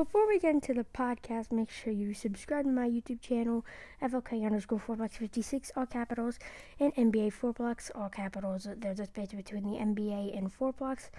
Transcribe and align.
Before 0.00 0.26
we 0.26 0.38
get 0.38 0.54
into 0.54 0.72
the 0.72 0.86
podcast, 0.94 1.52
make 1.52 1.68
sure 1.68 1.92
you 1.92 2.14
subscribe 2.14 2.64
to 2.64 2.70
my 2.70 2.88
YouTube 2.88 3.20
channel, 3.20 3.66
FLK 4.02 4.46
underscore 4.46 4.80
4blocks56, 4.80 5.72
all 5.76 5.84
capitals, 5.84 6.38
and 6.78 6.94
NBA 6.94 7.34
4 7.34 7.52
blocks, 7.52 7.90
all 7.94 8.08
capitals. 8.08 8.66
There's 8.78 8.98
a 8.98 9.04
space 9.04 9.32
between 9.32 9.62
the 9.62 9.76
NBA 9.76 10.38
and 10.38 10.50
4 10.50 10.72
blocks. 10.72 11.10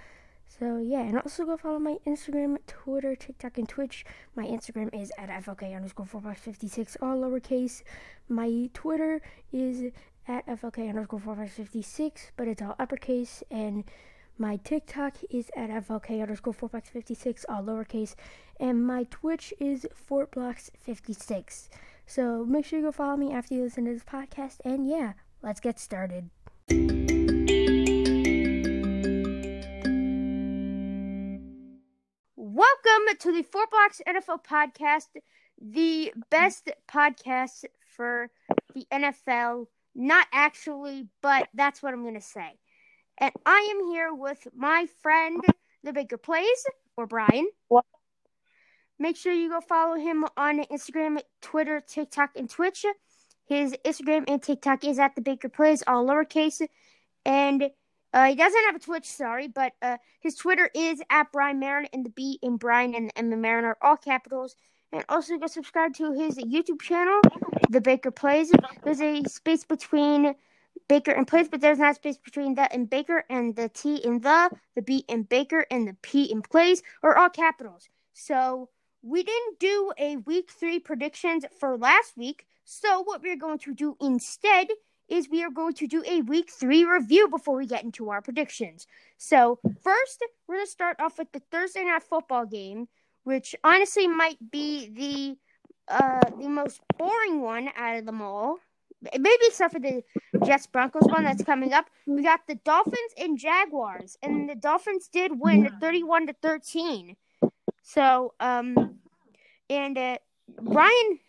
So, 0.48 0.80
yeah, 0.80 1.02
and 1.02 1.16
also 1.20 1.46
go 1.46 1.58
follow 1.58 1.78
my 1.78 1.98
Instagram, 2.08 2.58
Twitter, 2.66 3.16
TikTok, 3.16 3.60
and 3.60 3.70
Twitch. 3.70 4.04
My 4.36 4.48
Instagram 4.48 4.92
is 5.00 5.12
at 5.16 5.30
FLK 5.30 5.76
underscore 5.76 6.08
4blocks56, 6.08 6.98
all 7.04 7.18
lowercase. 7.18 7.84
My 8.30 8.68
Twitter 8.74 9.22
is 9.54 9.92
at 10.28 10.48
FLK 10.48 10.90
underscore 10.90 11.20
4blocks56, 11.20 12.32
but 12.36 12.48
it's 12.48 12.64
all 12.64 12.76
uppercase. 12.80 13.44
And 13.52 13.84
my 14.42 14.58
TikTok 14.58 15.18
is 15.30 15.52
at 15.56 15.70
FLK 15.70 16.20
underscore 16.20 16.56
4blocks56, 16.56 17.46
all 17.48 17.62
lowercase. 17.62 18.16
And 18.60 18.84
my 18.84 19.04
Twitch 19.12 19.54
is 19.60 19.86
FortBlocks56. 20.10 21.70
So 22.08 22.44
make 22.44 22.66
sure 22.66 22.80
you 22.80 22.86
go 22.86 22.92
follow 22.92 23.16
me 23.18 23.32
after 23.32 23.54
you 23.54 23.62
listen 23.62 23.86
to 23.86 23.94
this 23.94 24.04
podcast. 24.04 24.58
And 24.66 24.90
yeah, 24.90 25.14
let's 25.44 25.60
get 25.60 25.80
started. 25.80 26.32
Welcome 32.36 33.18
to 33.20 33.32
the 33.32 33.44
Four 33.44 33.68
Blocks 33.70 34.02
NFL 34.08 34.44
podcast, 34.44 35.10
the 35.62 36.12
best 36.32 36.72
podcast 36.92 37.66
for 37.96 38.32
the 38.74 38.88
NFL. 38.92 39.68
Not 39.94 40.26
actually, 40.34 41.10
but 41.22 41.48
that's 41.54 41.84
what 41.84 41.94
I'm 41.94 42.02
going 42.02 42.16
to 42.16 42.22
say. 42.22 42.58
And 43.22 43.32
I 43.46 43.70
am 43.72 43.92
here 43.92 44.16
with 44.16 44.48
my 44.56 44.88
friend, 45.04 45.40
the 45.84 45.94
Baker 45.94 46.18
Plays, 46.18 46.66
or 46.98 47.06
Brian. 47.06 47.48
What? 47.68 47.86
Make 48.98 49.16
sure 49.16 49.32
you 49.32 49.48
go 49.48 49.62
follow 49.62 49.96
him 49.96 50.26
on 50.36 50.64
Instagram, 50.66 51.22
Twitter, 51.40 51.84
TikTok, 51.88 52.32
and 52.36 52.50
Twitch. 52.50 52.84
His 53.46 53.76
Instagram 53.86 54.24
and 54.28 54.42
TikTok 54.42 54.84
is 54.84 54.98
at 54.98 55.16
the 55.16 55.22
Baker 55.22 55.50
Plays, 55.50 55.84
all 55.86 56.04
lowercase. 56.04 56.68
And 57.24 57.70
uh, 58.12 58.26
he 58.26 58.36
doesn't 58.36 58.66
have 58.66 58.76
a 58.76 58.80
Twitch, 58.80 59.06
sorry, 59.06 59.48
but 59.48 59.74
uh, 59.84 59.98
his 60.20 60.34
Twitter 60.34 60.72
is 60.74 61.00
at 61.12 61.32
Brian 61.32 61.60
Marin, 61.60 61.88
and 61.94 62.04
the 62.04 62.10
B 62.10 62.40
in 62.42 62.58
Brian 62.58 62.96
and 62.96 63.10
the 63.10 63.18
M 63.20 63.32
in 63.32 63.40
Marin 63.40 63.66
are 63.66 63.78
all 63.84 63.98
capitals. 63.98 64.56
And 64.92 65.06
also 65.10 65.38
go 65.38 65.46
subscribe 65.46 65.94
to 65.98 66.12
his 66.12 66.38
YouTube 66.38 66.82
channel, 66.82 67.22
The 67.70 67.82
Baker 67.82 68.10
Plays. 68.10 68.52
There's 68.84 69.00
a 69.00 69.24
space 69.26 69.64
between 69.64 70.34
Baker 70.88 71.12
and 71.12 71.28
Plays, 71.28 71.48
but 71.50 71.62
there's 71.62 71.80
not 71.80 71.96
space 71.96 72.18
between 72.18 72.56
the 72.56 72.72
and 72.74 72.90
Baker, 72.90 73.24
and 73.30 73.56
the 73.56 73.70
T 73.70 73.96
in 73.96 74.20
the, 74.20 74.50
the 74.76 74.82
B 74.82 75.06
in 75.08 75.24
Baker, 75.24 75.66
and 75.72 75.88
the 75.88 75.96
P 76.02 76.24
in 76.24 76.42
Plays 76.42 76.84
are 77.04 77.18
all 77.18 77.30
capitals. 77.30 77.90
So 78.14 78.70
we 79.02 79.24
didn't 79.24 79.60
do 79.60 79.92
a 79.98 80.18
week 80.18 80.52
three 80.52 80.80
predictions 80.80 81.46
for 81.60 81.78
last 81.78 82.18
week. 82.18 82.46
So 82.66 83.02
what 83.04 83.22
we're 83.22 83.38
going 83.38 83.60
to 83.60 83.74
do 83.74 83.96
instead 84.02 84.68
is 85.12 85.30
we 85.30 85.44
are 85.44 85.52
going 85.52 85.74
to 85.74 85.88
do 85.88 86.04
a 86.08 86.22
week 86.22 86.50
three 86.50 86.86
review 86.86 87.28
before 87.28 87.58
we 87.58 87.66
get 87.66 87.84
into 87.84 88.10
our 88.10 88.22
predictions. 88.22 88.88
So, 89.18 89.60
first, 89.84 90.24
we're 90.48 90.56
going 90.56 90.66
to 90.66 90.72
start 90.72 90.98
off 91.02 91.18
with 91.18 91.32
the 91.34 91.42
Thursday 91.52 91.84
night 91.84 92.04
football 92.04 92.46
game, 92.46 92.88
which 93.24 93.54
honestly 93.64 94.08
might 94.08 94.38
be 94.52 94.90
the 94.90 95.38
uh, 95.94 96.22
the 96.40 96.48
most 96.48 96.80
boring 96.98 97.42
one 97.42 97.70
out 97.76 97.98
of 97.98 98.06
them 98.06 98.22
all. 98.22 98.60
Maybe 99.02 99.30
except 99.48 99.74
for 99.74 99.80
the 99.80 100.04
Jets 100.46 100.68
Broncos 100.68 101.04
one 101.08 101.24
that's 101.24 101.44
coming 101.44 101.74
up. 101.74 101.90
We 102.06 102.22
got 102.24 102.42
the 102.48 102.56
Dolphins 102.56 103.14
and 103.18 103.38
Jaguars, 103.38 104.18
and 104.22 104.48
the 104.50 104.56
Dolphins 104.56 105.08
did 105.08 105.40
win 105.40 105.70
31 105.80 106.28
to 106.28 106.34
13. 106.34 107.16
So, 107.84 108.34
um, 108.40 109.00
and 109.70 109.98
uh, 109.98 110.18
Ryan 110.60 111.20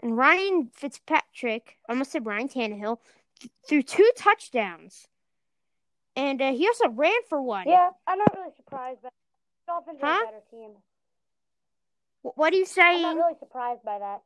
and 0.00 0.16
Ryan 0.16 0.70
Fitzpatrick, 0.74 1.76
I 1.88 1.92
almost 1.92 2.12
said 2.12 2.24
Ryan 2.24 2.48
Tannehill, 2.48 2.98
th- 3.40 3.50
threw 3.68 3.82
two 3.82 4.10
touchdowns. 4.16 5.06
And 6.14 6.40
uh, 6.40 6.52
he 6.52 6.66
also 6.66 6.88
ran 6.88 7.12
for 7.28 7.42
one. 7.42 7.68
Yeah, 7.68 7.90
I'm 8.06 8.18
not 8.18 8.34
really 8.34 8.52
surprised, 8.56 9.00
but 9.02 9.12
Dolphins 9.66 9.98
are 10.02 10.22
a 10.22 10.24
better 10.24 10.42
team. 10.50 10.70
Wh- 12.22 12.38
What 12.38 12.54
are 12.54 12.56
you 12.56 12.64
saying? 12.64 13.04
I'm 13.04 13.16
not 13.16 13.22
really 13.26 13.38
surprised 13.38 13.82
by 13.84 13.98
that. 13.98 14.22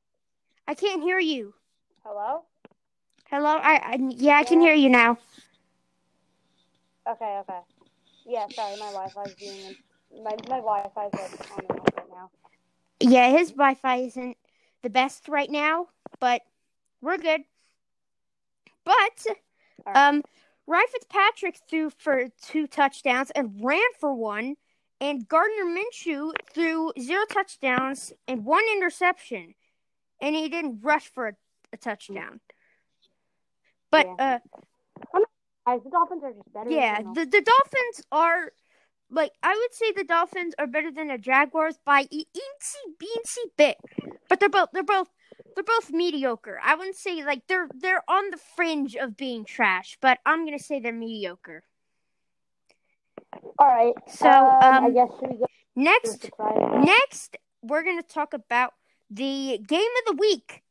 I 0.68 0.74
can't 0.74 1.02
hear 1.02 1.18
you. 1.18 1.54
Hello? 2.04 2.44
Hello? 3.30 3.58
I, 3.62 3.76
I 3.76 3.98
yeah, 4.16 4.38
I 4.38 4.42
can 4.42 4.60
hear 4.60 4.74
you 4.74 4.88
now. 4.88 5.16
Okay, 7.08 7.38
okay. 7.42 7.60
Yeah, 8.26 8.46
sorry, 8.50 8.76
my 8.80 8.90
Wi-Fi's 8.90 9.34
being 9.34 9.76
my 10.24 10.34
my 10.48 10.56
Wi-Fi's 10.56 11.12
like 11.12 11.52
on 11.52 11.64
and 11.68 11.80
off 11.80 11.88
right 11.96 12.10
now. 12.10 12.30
Yeah, 12.98 13.30
his 13.30 13.50
Wi-Fi 13.52 13.96
isn't 13.98 14.36
the 14.82 14.90
best 14.90 15.28
right 15.28 15.48
now, 15.48 15.86
but 16.18 16.42
we're 17.00 17.18
good. 17.18 17.42
But 18.84 19.26
right. 19.86 20.08
um, 20.08 20.22
Ryan 20.66 20.86
Fitzpatrick 20.92 21.60
threw 21.68 21.90
for 21.90 22.26
two 22.42 22.66
touchdowns 22.66 23.30
and 23.30 23.60
ran 23.62 23.92
for 24.00 24.12
one, 24.12 24.56
and 25.00 25.28
Gardner 25.28 25.66
Minshew 25.66 26.32
threw 26.52 26.92
zero 26.98 27.22
touchdowns 27.30 28.12
and 28.26 28.44
one 28.44 28.64
interception, 28.72 29.54
and 30.20 30.34
he 30.34 30.48
didn't 30.48 30.80
rush 30.82 31.06
for 31.06 31.28
a, 31.28 31.32
a 31.72 31.76
touchdown. 31.76 32.40
But 33.90 34.06
Yeah. 34.06 34.38
uh, 35.66 35.76
the 35.78 35.90
Dolphins 35.90 36.24
are 36.24 36.32
just 36.32 36.52
better. 36.52 36.70
yeah, 36.70 37.02
the 37.02 37.24
the 37.26 37.42
Dolphins 37.42 38.06
are 38.10 38.52
like 39.10 39.32
I 39.42 39.54
would 39.54 39.74
say 39.74 39.92
the 39.92 40.04
Dolphins 40.04 40.54
are 40.58 40.66
better 40.66 40.90
than 40.90 41.08
the 41.08 41.18
Jaguars 41.18 41.78
by 41.84 42.00
a 42.00 42.24
eensy 42.24 42.84
beensy 42.98 43.50
bit, 43.56 43.76
but 44.28 44.40
they're 44.40 44.48
both 44.48 44.70
they're 44.72 44.82
both 44.82 45.08
they're 45.54 45.64
both 45.64 45.90
mediocre. 45.90 46.60
I 46.62 46.74
wouldn't 46.74 46.96
say 46.96 47.24
like 47.24 47.42
they're 47.48 47.68
they're 47.74 48.08
on 48.08 48.30
the 48.30 48.38
fringe 48.56 48.96
of 48.96 49.16
being 49.16 49.44
trash, 49.44 49.98
but 50.00 50.18
I'm 50.24 50.44
gonna 50.44 50.58
say 50.58 50.80
they're 50.80 50.92
mediocre. 50.92 51.64
All 53.58 53.66
right. 53.68 53.94
So 54.08 54.28
um, 54.28 54.54
I 54.62 54.76
um, 54.86 54.94
guess 54.94 55.08
should 55.18 55.30
we 55.30 55.36
go 55.38 55.46
next 55.76 56.30
next 56.80 57.36
we're 57.62 57.82
gonna 57.82 58.02
talk 58.02 58.32
about 58.32 58.72
the 59.10 59.58
game 59.66 59.80
of 59.80 60.16
the 60.16 60.20
week. 60.20 60.62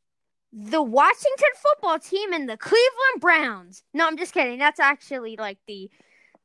The 0.52 0.82
Washington 0.82 1.48
football 1.56 1.98
team 1.98 2.32
and 2.32 2.48
the 2.48 2.56
Cleveland 2.56 3.20
Browns. 3.20 3.82
No, 3.94 4.06
I'm 4.06 4.16
just 4.16 4.34
kidding. 4.34 4.58
That's 4.58 4.80
actually 4.80 5.36
like 5.36 5.58
the 5.66 5.90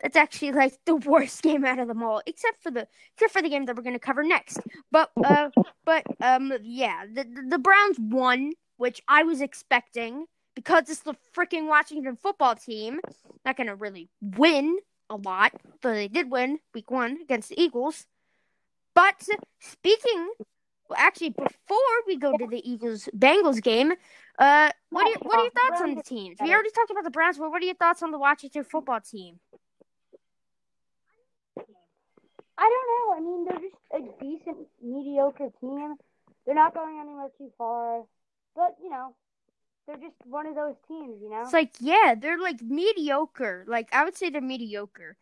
that's 0.01 0.16
actually 0.16 0.51
like 0.51 0.77
the 0.85 0.95
worst 0.95 1.41
game 1.43 1.66
out 1.66 1.79
of 1.79 1.88
them 1.88 2.03
all, 2.03 2.21
except 2.25 2.61
for 2.61 2.71
the 2.71 2.88
except 3.13 3.33
for 3.33 3.41
the 3.41 3.49
game 3.49 3.66
that 3.66 3.75
we're 3.75 3.83
gonna 3.83 3.99
cover 3.99 4.23
next. 4.23 4.59
But 4.91 5.11
uh, 5.23 5.49
but 5.85 6.05
um, 6.21 6.53
yeah, 6.63 7.05
the 7.11 7.25
the, 7.49 7.57
Browns 7.57 7.97
won, 7.99 8.53
which 8.77 9.01
I 9.07 9.23
was 9.23 9.41
expecting 9.41 10.25
because 10.55 10.89
it's 10.89 11.01
the 11.01 11.16
freaking 11.35 11.67
Washington 11.67 12.16
football 12.16 12.55
team. 12.55 12.99
Not 13.45 13.57
gonna 13.57 13.75
really 13.75 14.09
win 14.22 14.77
a 15.09 15.16
lot, 15.16 15.53
but 15.81 15.93
they 15.93 16.07
did 16.07 16.31
win 16.31 16.59
week 16.73 16.91
one 16.91 17.19
against 17.22 17.49
the 17.49 17.61
Eagles. 17.61 18.05
But 18.93 19.27
speaking, 19.59 20.29
well, 20.90 21.00
actually, 21.00 21.29
before 21.29 21.78
we 22.07 22.18
go 22.18 22.38
to 22.38 22.47
the 22.47 22.69
Eagles 22.69 23.09
Bengals 23.18 23.62
game, 23.62 23.94
uh, 24.38 24.69
what 24.90 25.06
are 25.06 25.09
your, 25.09 25.18
what 25.22 25.40
are 25.40 25.44
your 25.44 25.51
thoughts 25.51 25.81
on 25.81 25.96
the 25.96 26.03
teams? 26.03 26.38
We 26.41 26.51
already 26.53 26.69
talked 26.72 26.91
about 26.91 27.03
the 27.03 27.12
Browns, 27.12 27.38
but 27.38 27.50
what 27.50 27.62
are 27.62 27.66
your 27.66 27.75
thoughts 27.75 28.03
on 28.03 28.12
the 28.12 28.19
Washington 28.19 28.63
football 28.63 29.00
team? 29.00 29.40
I 32.57 32.69
don't 32.69 32.88
know. 32.91 33.16
I 33.16 33.19
mean, 33.19 33.46
they're 33.46 33.69
just 33.69 33.75
a 33.94 34.23
decent, 34.23 34.68
mediocre 34.81 35.50
team. 35.59 35.96
They're 36.46 36.56
not 36.56 36.73
going 36.73 37.00
anywhere 37.00 37.29
too 37.38 37.52
far, 37.57 38.03
but 38.56 38.75
you 38.81 38.90
know, 38.90 39.16
they're 39.88 39.97
just 39.97 40.16
one 40.25 40.47
of 40.47 40.56
those 40.56 40.75
teams. 40.88 41.22
You 41.22 41.29
know. 41.29 41.41
It's 41.41 41.53
like, 41.53 41.73
yeah, 41.79 42.16
they're 42.17 42.40
like 42.40 42.62
mediocre. 42.62 43.66
Like 43.67 43.90
I 43.94 44.03
would 44.03 44.16
say 44.16 44.29
they're 44.29 44.41
mediocre. 44.41 45.17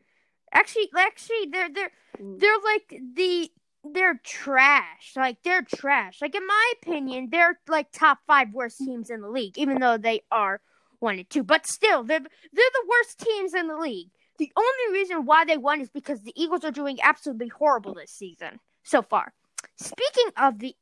Actually, 0.52 0.90
actually, 0.96 1.48
they're 1.52 1.70
they're 1.70 1.92
Mm. 2.22 2.40
they're 2.40 2.60
like 2.64 3.02
the 3.16 3.52
they're 3.84 4.20
trash. 4.24 5.14
Like 5.16 5.38
they're 5.44 5.64
trash. 5.64 6.22
Like 6.22 6.36
in 6.36 6.46
my 6.46 6.74
opinion, 6.82 7.30
they're 7.32 7.60
like 7.68 7.92
top 7.92 8.20
five 8.28 8.54
worst 8.54 8.78
teams 8.80 9.10
in 9.10 9.22
the 9.22 9.30
league, 9.30 9.58
even 9.58 9.80
though 9.80 9.98
they 9.98 10.22
are 10.32 10.62
one 11.00 11.20
and 11.20 11.30
two. 11.30 11.44
But 11.44 11.68
still, 11.68 12.04
they're 12.04 12.20
they're 12.20 12.26
the 12.54 12.88
worst 12.90 13.20
teams 13.20 13.54
in 13.54 13.68
the 13.68 13.78
league. 13.78 14.10
The 14.40 14.52
only 14.58 15.00
reason 15.00 15.26
why 15.26 15.46
they 15.46 15.58
won 15.58 15.82
is 15.82 15.90
because 15.90 16.22
the 16.22 16.34
Eagles 16.36 16.64
are 16.64 16.72
doing 16.72 16.98
absolutely 17.02 17.50
horrible 17.50 17.94
this 17.94 18.12
season 18.12 18.60
so 18.84 19.02
far. 19.02 19.34
Speaking 19.78 20.32
of 20.38 20.60
the 20.60 20.76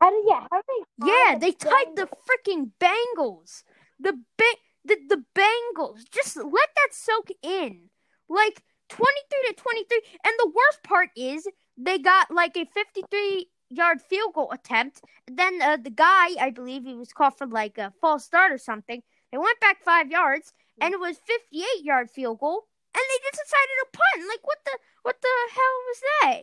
How 0.00 0.12
yeah? 0.26 0.46
How 0.50 0.62
they? 0.62 1.06
yeah, 1.06 1.38
they 1.38 1.52
tied 1.52 1.96
the 1.96 2.08
freaking 2.08 2.70
Bengals. 2.80 3.62
The 3.98 4.12
ba- 4.36 4.44
the 4.84 4.96
the 5.08 5.24
Bengals. 5.34 6.00
Just 6.10 6.36
let 6.36 6.46
that 6.76 6.92
soak 6.92 7.30
in. 7.42 7.88
Like 8.28 8.62
23 8.90 9.48
to 9.48 9.54
23. 9.54 10.02
And 10.24 10.34
the 10.38 10.52
worst 10.54 10.82
part 10.82 11.10
is 11.16 11.46
they 11.78 11.98
got 11.98 12.30
like 12.30 12.56
a 12.56 12.64
53 12.66 13.46
yard 13.70 14.00
field 14.02 14.34
goal 14.34 14.50
attempt. 14.50 15.00
Then 15.26 15.62
uh, 15.62 15.76
the 15.76 15.90
guy, 15.90 16.30
I 16.40 16.50
believe 16.50 16.84
he 16.84 16.94
was 16.94 17.12
called 17.12 17.38
for 17.38 17.46
like 17.46 17.78
a 17.78 17.92
false 18.00 18.24
start 18.24 18.50
or 18.52 18.58
something. 18.58 19.02
They 19.30 19.38
went 19.38 19.60
back 19.60 19.82
5 19.84 20.10
yards 20.10 20.52
and 20.80 20.92
it 20.92 21.00
was 21.00 21.18
58 21.18 21.84
yard 21.84 22.10
field 22.10 22.40
goal 22.40 22.64
and 22.94 23.02
they 23.02 23.18
just 23.30 23.42
decided 23.44 23.76
to 23.80 23.86
punt. 23.92 24.28
Like 24.28 24.46
what 24.46 24.58
the 24.64 24.78
what 25.02 25.16
the 25.22 25.28
hell 25.54 25.76
was 25.86 26.00
that? 26.22 26.40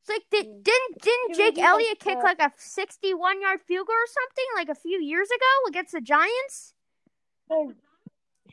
It's 0.00 0.08
like 0.08 0.24
did, 0.30 0.46
Mm. 0.46 0.62
didn't 0.64 1.02
didn't 1.02 1.34
Jake 1.34 1.58
Elliott 1.58 1.98
kick 1.98 2.18
uh, 2.18 2.22
like 2.22 2.40
a 2.40 2.52
61 2.56 3.40
yard 3.42 3.60
field 3.60 3.86
goal 3.86 3.96
or 3.96 4.06
something 4.06 4.44
like 4.56 4.68
a 4.68 4.74
few 4.80 5.00
years 5.02 5.28
ago 5.28 5.68
against 5.68 5.92
the 5.92 6.00
Giants? 6.00 6.74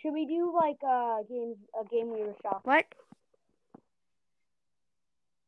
Should 0.01 0.13
we 0.13 0.25
do 0.25 0.54
like 0.56 0.81
a 0.84 1.22
game? 1.30 1.56
A 1.80 1.86
game 1.86 2.12
we 2.12 2.24
were 2.24 2.36
shocked. 2.42 2.66
What? 2.66 2.86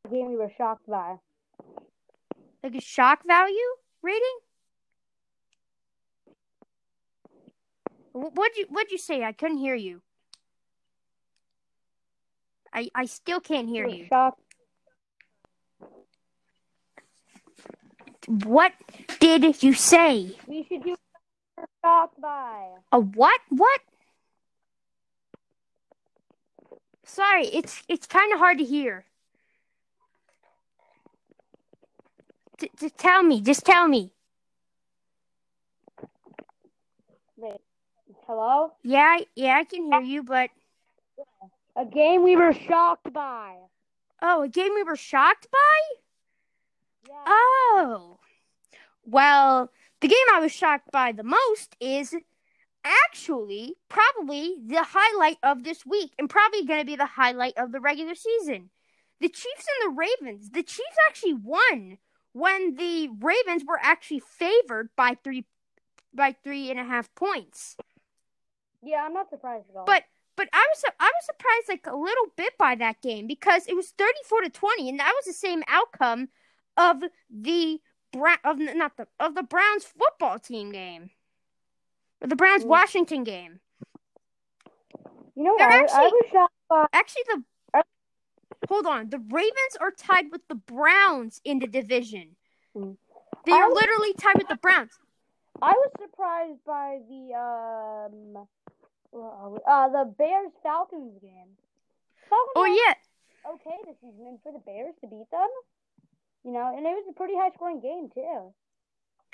Game 0.08 0.30
we 0.30 0.36
were 0.36 0.50
shocked 0.56 0.88
by. 0.88 1.16
Like 2.62 2.74
a 2.74 2.80
shock 2.80 3.20
value 3.26 3.56
rating? 4.02 4.38
What'd 8.12 8.56
you 8.56 8.66
What'd 8.70 8.90
you 8.90 8.98
say? 8.98 9.22
I 9.22 9.32
couldn't 9.32 9.58
hear 9.58 9.74
you. 9.74 10.02
I 12.72 12.88
I 12.94 13.04
still 13.06 13.40
can't 13.40 13.68
hear 13.68 13.86
you. 13.86 14.06
Shocked. 14.06 14.40
What 18.44 18.72
did 19.18 19.62
you 19.62 19.74
say? 19.74 20.36
We 20.46 20.64
should 20.64 20.82
do. 20.82 20.96
Shocked 21.84 22.20
by. 22.20 22.68
A 22.92 23.00
what? 23.00 23.40
What? 23.48 23.80
Sorry, 27.04 27.46
it's 27.46 27.82
it's 27.88 28.06
kind 28.06 28.32
of 28.32 28.38
hard 28.38 28.58
to 28.58 28.64
hear. 28.64 29.04
T- 32.60 32.70
Just 32.78 32.98
tell 32.98 33.22
me. 33.22 33.40
Just 33.40 33.64
tell 33.64 33.88
me. 33.88 34.12
Wait. 37.36 37.60
Hello. 38.26 38.72
Yeah, 38.82 39.18
yeah, 39.34 39.56
I 39.56 39.64
can 39.64 39.90
hear 39.90 40.00
you, 40.02 40.22
but 40.22 40.50
A 41.76 41.84
game 41.84 42.22
we 42.22 42.36
were 42.36 42.52
shocked 42.52 43.12
by. 43.12 43.56
oh, 44.22 44.42
a 44.42 44.48
game 44.48 44.72
we 44.74 44.82
were 44.82 44.96
shocked 44.96 45.48
by. 45.50 45.96
Yeah. 47.08 47.24
Oh, 47.26 48.18
well, 49.04 49.70
the 50.00 50.08
game 50.08 50.16
I 50.32 50.40
was 50.40 50.52
shocked 50.52 50.92
by 50.92 51.12
the 51.12 51.24
most 51.24 51.74
is 51.80 52.14
actually 52.84 53.74
probably 53.88 54.56
the 54.66 54.82
highlight 54.86 55.38
of 55.42 55.64
this 55.64 55.84
week, 55.86 56.12
and 56.18 56.28
probably 56.30 56.64
going 56.64 56.80
to 56.80 56.86
be 56.86 56.96
the 56.96 57.06
highlight 57.06 57.54
of 57.56 57.72
the 57.72 57.80
regular 57.80 58.14
season. 58.14 58.70
The 59.20 59.28
Chiefs 59.28 59.66
and 59.82 59.92
the 59.92 59.98
Ravens. 60.20 60.50
The 60.50 60.62
Chiefs 60.62 60.96
actually 61.08 61.34
won 61.34 61.98
when 62.32 62.74
the 62.76 63.08
Ravens 63.20 63.64
were 63.66 63.78
actually 63.82 64.20
favored 64.20 64.90
by 64.96 65.16
three 65.22 65.44
by 66.14 66.34
three 66.42 66.70
and 66.70 66.78
a 66.80 66.84
half 66.84 67.12
points. 67.14 67.76
yeah, 68.82 69.02
I'm 69.04 69.12
not 69.12 69.30
surprised 69.30 69.66
at 69.70 69.76
all. 69.76 69.84
But 69.84 70.04
but 70.36 70.48
I 70.52 70.66
was 70.74 70.84
I 70.98 71.06
was 71.06 71.24
surprised 71.26 71.68
like 71.68 71.86
a 71.86 71.96
little 71.96 72.26
bit 72.36 72.56
by 72.58 72.74
that 72.76 73.00
game 73.02 73.26
because 73.26 73.66
it 73.66 73.74
was 73.76 73.90
34 73.90 74.42
to 74.42 74.50
20 74.50 74.88
and 74.88 74.98
that 75.00 75.12
was 75.16 75.24
the 75.26 75.32
same 75.32 75.62
outcome 75.68 76.28
of 76.76 77.02
the 77.30 77.80
Brown 78.12 78.38
of 78.44 78.58
not 78.58 78.96
the 78.96 79.06
of 79.20 79.34
the 79.34 79.42
Browns 79.42 79.84
football 79.84 80.38
team 80.38 80.72
game. 80.72 81.10
Or 82.22 82.28
the 82.28 82.36
Browns 82.36 82.64
Mm. 82.64 82.68
Washington 82.68 83.22
game. 83.24 83.60
you 85.36 85.44
know 85.44 85.52
what? 85.52 85.58
they're 85.58 85.70
I, 85.70 85.74
I 85.76 85.82
actually- 85.84 86.02
was 86.12 86.26
shocked 86.32 86.54
by. 86.68 86.86
Actually 86.92 87.22
the 87.28 87.42
Hold 88.70 88.86
on. 88.86 89.10
The 89.10 89.18
Ravens 89.18 89.76
are 89.80 89.90
tied 89.90 90.30
with 90.30 90.46
the 90.48 90.54
Browns 90.54 91.40
in 91.44 91.58
the 91.58 91.66
division. 91.66 92.36
Mm. 92.76 92.96
They 93.44 93.52
are 93.52 93.68
was- 93.68 93.78
literally 93.82 94.14
tied 94.14 94.38
with 94.38 94.48
the 94.48 94.56
Browns. 94.56 94.92
I 95.60 95.72
was 95.72 95.90
surprised 96.00 96.64
by 96.64 97.00
the 97.08 97.34
um, 97.34 98.46
uh, 99.12 99.88
the 99.88 100.14
Bears 100.16 100.52
Falcons 100.62 101.18
game. 101.20 101.56
Falcons 102.30 102.52
Oh 102.54 102.64
yeah. 102.64 102.94
okay 103.54 103.76
this 103.84 103.96
season, 104.00 104.26
and 104.26 104.38
for 104.42 104.52
the 104.52 104.60
Bears 104.60 104.94
to 105.00 105.08
beat 105.08 105.28
them, 105.30 105.48
you 106.44 106.52
know, 106.52 106.72
and 106.74 106.86
it 106.86 106.90
was 106.90 107.04
a 107.10 107.12
pretty 107.12 107.34
high 107.34 107.50
scoring 107.54 107.80
game 107.80 108.08
too. 108.14 108.54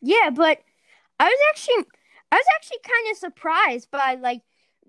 Yeah, 0.02 0.30
but 0.30 0.58
I 1.20 1.24
was 1.26 1.38
actually 1.50 1.84
I 2.32 2.36
was 2.36 2.46
actually 2.56 2.78
kind 2.82 3.10
of 3.12 3.18
surprised 3.18 3.90
by 3.90 4.14
like 4.14 4.40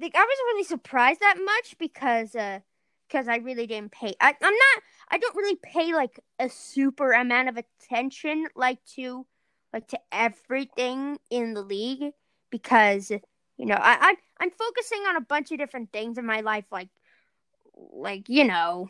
like 0.02 0.16
I 0.16 0.20
wasn't 0.24 0.48
really 0.54 0.64
surprised 0.64 1.20
that 1.20 1.38
much 1.44 1.78
because 1.78 2.34
uh 2.36 2.60
because 3.08 3.28
I 3.28 3.38
really 3.38 3.68
didn't 3.68 3.92
pay 3.92 4.14
I, 4.20 4.30
I'm 4.42 4.54
not 4.54 4.84
I 5.10 5.18
don't 5.18 5.36
really 5.36 5.58
pay 5.62 5.94
like 5.94 6.20
a 6.40 6.50
super 6.50 7.12
amount 7.12 7.50
of 7.50 7.58
attention 7.58 8.48
like 8.56 8.84
to 8.96 9.26
like 9.74 9.88
to 9.90 10.00
everything 10.12 11.18
in 11.30 11.54
the 11.54 11.62
league 11.62 12.12
because 12.50 13.10
you 13.10 13.66
know 13.66 13.76
I, 13.76 13.98
I 14.02 14.16
I'm 14.40 14.52
focusing 14.52 15.00
on 15.08 15.16
a 15.16 15.22
bunch 15.22 15.52
of 15.52 15.58
different 15.58 15.92
things 15.92 16.18
in 16.18 16.26
my 16.26 16.42
life 16.42 16.66
like 16.72 16.90
like 17.94 18.30
you 18.30 18.44
know 18.44 18.90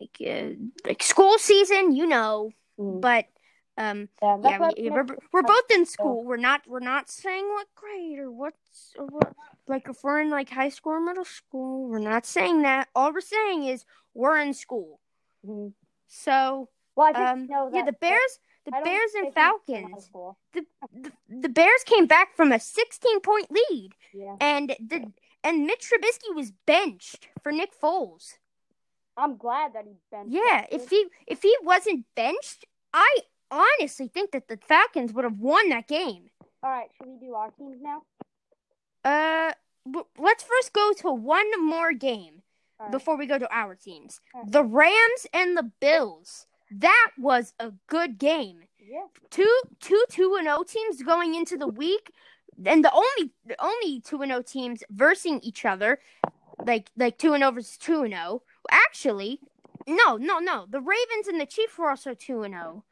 like 0.00 0.16
uh, 0.26 0.54
like 0.86 1.02
school 1.02 1.38
season 1.38 1.94
you 1.94 2.06
know 2.06 2.50
Mm. 2.76 3.00
but 3.00 3.26
um 3.78 4.08
Yeah, 4.20 4.36
yeah, 4.42 4.58
we, 4.58 4.66
makes 4.66 4.90
we're, 4.90 5.16
we're 5.32 5.42
both 5.42 5.70
in 5.72 5.86
school. 5.86 6.24
We're 6.24 6.36
not 6.36 6.62
we're 6.66 6.80
not 6.80 7.08
saying 7.08 7.48
what 7.48 7.68
grade 7.76 8.13
what's 8.44 8.92
what 8.98 9.32
like 9.66 9.88
if 9.88 10.04
we're 10.04 10.20
in 10.20 10.30
like 10.30 10.50
high 10.50 10.68
school 10.68 10.92
or 10.92 11.00
middle 11.00 11.24
school. 11.24 11.88
We're 11.88 11.98
not 12.14 12.26
saying 12.26 12.62
that. 12.62 12.88
All 12.94 13.12
we're 13.12 13.20
saying 13.36 13.64
is 13.64 13.84
we're 14.12 14.38
in 14.38 14.52
school. 14.54 15.00
Mhm. 15.46 15.72
So 16.08 16.68
Well, 16.96 17.16
um 17.16 17.48
yeah, 17.72 17.84
the 17.84 17.98
Bears 18.04 18.32
the 18.66 18.72
Bears 18.72 19.12
and 19.14 19.26
it's 19.26 19.36
in 19.36 19.42
high 19.42 19.48
Falcons. 19.48 20.10
The, 20.52 20.62
the 20.92 21.12
the 21.44 21.48
Bears 21.48 21.82
came 21.84 22.06
back 22.06 22.36
from 22.36 22.52
a 22.52 22.60
16 22.60 23.20
point 23.20 23.48
lead 23.50 23.90
Yeah, 24.12 24.36
and 24.40 24.76
the 24.92 25.12
and 25.42 25.66
Mitch 25.66 25.90
Trubisky 25.90 26.34
was 26.34 26.52
benched 26.66 27.28
for 27.42 27.52
Nick 27.52 27.72
Foles. 27.78 28.38
I'm 29.16 29.36
glad 29.36 29.74
that 29.74 29.84
he 29.86 29.94
benched. 30.10 30.32
Yeah, 30.32 30.66
if 30.70 30.90
he 30.90 31.06
if 31.26 31.42
he 31.42 31.56
wasn't 31.62 32.06
benched, 32.14 32.64
I 32.92 33.10
honestly 33.50 34.08
think 34.08 34.32
that 34.32 34.48
the 34.48 34.58
Falcons 34.72 35.12
would 35.12 35.24
have 35.24 35.38
won 35.38 35.68
that 35.70 35.86
game. 35.88 36.30
All 36.62 36.70
right, 36.70 36.88
should 36.96 37.08
we 37.08 37.18
do 37.26 37.34
our 37.34 37.50
teams 37.50 37.78
now? 37.82 38.02
Uh, 39.04 39.52
w- 39.84 40.06
let's 40.18 40.42
first 40.42 40.72
go 40.72 40.92
to 40.98 41.12
one 41.12 41.50
more 41.64 41.92
game 41.92 42.42
right. 42.80 42.90
before 42.90 43.16
we 43.16 43.26
go 43.26 43.38
to 43.38 43.48
our 43.54 43.74
teams. 43.74 44.20
Alright. 44.34 44.52
The 44.52 44.64
Rams 44.64 45.26
and 45.32 45.56
the 45.56 45.70
Bills. 45.80 46.46
That 46.70 47.10
was 47.18 47.52
a 47.60 47.72
good 47.86 48.18
game. 48.18 48.60
Yeah. 48.78 49.06
Two 49.30 49.60
two 49.80 50.04
two 50.10 50.36
and 50.38 50.48
O 50.48 50.62
teams 50.62 51.02
going 51.02 51.34
into 51.34 51.56
the 51.56 51.68
week, 51.68 52.10
and 52.64 52.84
the 52.84 52.92
only 52.92 53.32
the 53.46 53.56
only 53.62 54.00
two 54.00 54.22
and 54.22 54.32
O 54.32 54.42
teams 54.42 54.82
versing 54.90 55.40
each 55.40 55.64
other, 55.64 56.00
like 56.66 56.90
like 56.96 57.16
two 57.18 57.32
and 57.32 57.44
O 57.44 57.50
versus 57.50 57.78
two 57.78 58.02
and 58.02 58.14
O. 58.14 58.42
Actually, 58.70 59.40
no 59.86 60.16
no 60.16 60.38
no. 60.38 60.66
The 60.68 60.80
Ravens 60.80 61.28
and 61.28 61.40
the 61.40 61.46
Chiefs 61.46 61.78
were 61.78 61.90
also 61.90 62.14
two 62.14 62.42
and 62.42 62.54
O. 62.54 62.84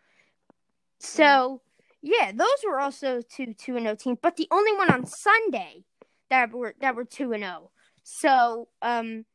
So 0.99 1.61
yeah, 2.01 2.33
those 2.33 2.65
were 2.67 2.81
also 2.81 3.21
two 3.21 3.53
two 3.55 3.77
and 3.77 3.87
O 3.87 3.95
teams, 3.95 4.19
but 4.23 4.37
the 4.37 4.49
only 4.51 4.75
one 4.75 4.91
on 4.91 5.05
Sunday 5.05 5.85
that 6.33 6.51
were 6.51 6.75
that 6.81 6.97
were 6.97 7.05
two 7.05 7.33
and 7.33 7.45
O. 7.45 7.71
So 8.03 8.69
um, 8.81 9.27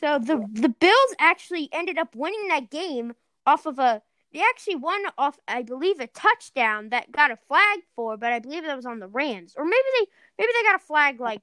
so 0.00 0.18
the 0.18 0.44
the 0.52 0.68
Bills 0.68 1.14
actually 1.20 1.68
ended 1.72 1.98
up 1.98 2.14
winning 2.16 2.48
that 2.48 2.70
game 2.70 3.14
off 3.46 3.64
of 3.64 3.78
a. 3.78 4.02
They 4.32 4.40
actually 4.40 4.74
won 4.74 5.00
off, 5.16 5.38
I 5.46 5.62
believe, 5.62 6.00
a 6.00 6.08
touchdown 6.08 6.88
that 6.88 7.12
got 7.12 7.30
a 7.30 7.36
flag 7.36 7.78
for, 7.94 8.16
but 8.16 8.32
I 8.32 8.40
believe 8.40 8.64
that 8.64 8.74
was 8.74 8.84
on 8.84 8.98
the 8.98 9.06
Rams, 9.06 9.54
or 9.56 9.64
maybe 9.64 9.86
they 10.00 10.06
maybe 10.38 10.50
they 10.52 10.64
got 10.64 10.74
a 10.74 10.84
flag 10.84 11.20
like 11.20 11.42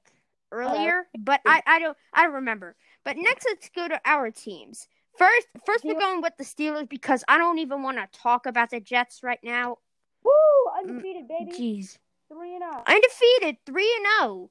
earlier, 0.50 1.06
but 1.18 1.40
I, 1.46 1.62
I 1.66 1.78
don't 1.78 1.96
I 2.12 2.24
don't 2.24 2.34
remember. 2.34 2.76
But 3.04 3.16
next, 3.16 3.46
let's 3.48 3.70
go 3.70 3.88
to 3.88 3.98
our 4.04 4.30
teams. 4.30 4.86
First, 5.16 5.46
first 5.64 5.84
we're 5.84 5.98
going 5.98 6.20
with 6.20 6.36
the 6.36 6.44
Steelers 6.44 6.88
because 6.88 7.24
I 7.26 7.38
don't 7.38 7.58
even 7.58 7.82
want 7.82 7.96
to 7.96 8.18
talk 8.18 8.44
about 8.44 8.68
the 8.68 8.80
Jets 8.80 9.22
right 9.22 9.40
now. 9.42 9.78
Woo! 10.22 10.32
Undefeated, 10.78 11.28
baby. 11.28 11.52
Jeez, 11.52 11.96
Three 12.32 12.54
and 12.54 12.64
oh. 12.64 12.78
up. 12.78 12.88
undefeated, 12.88 13.56
three 13.66 13.92
and 13.98 14.06
zero, 14.20 14.50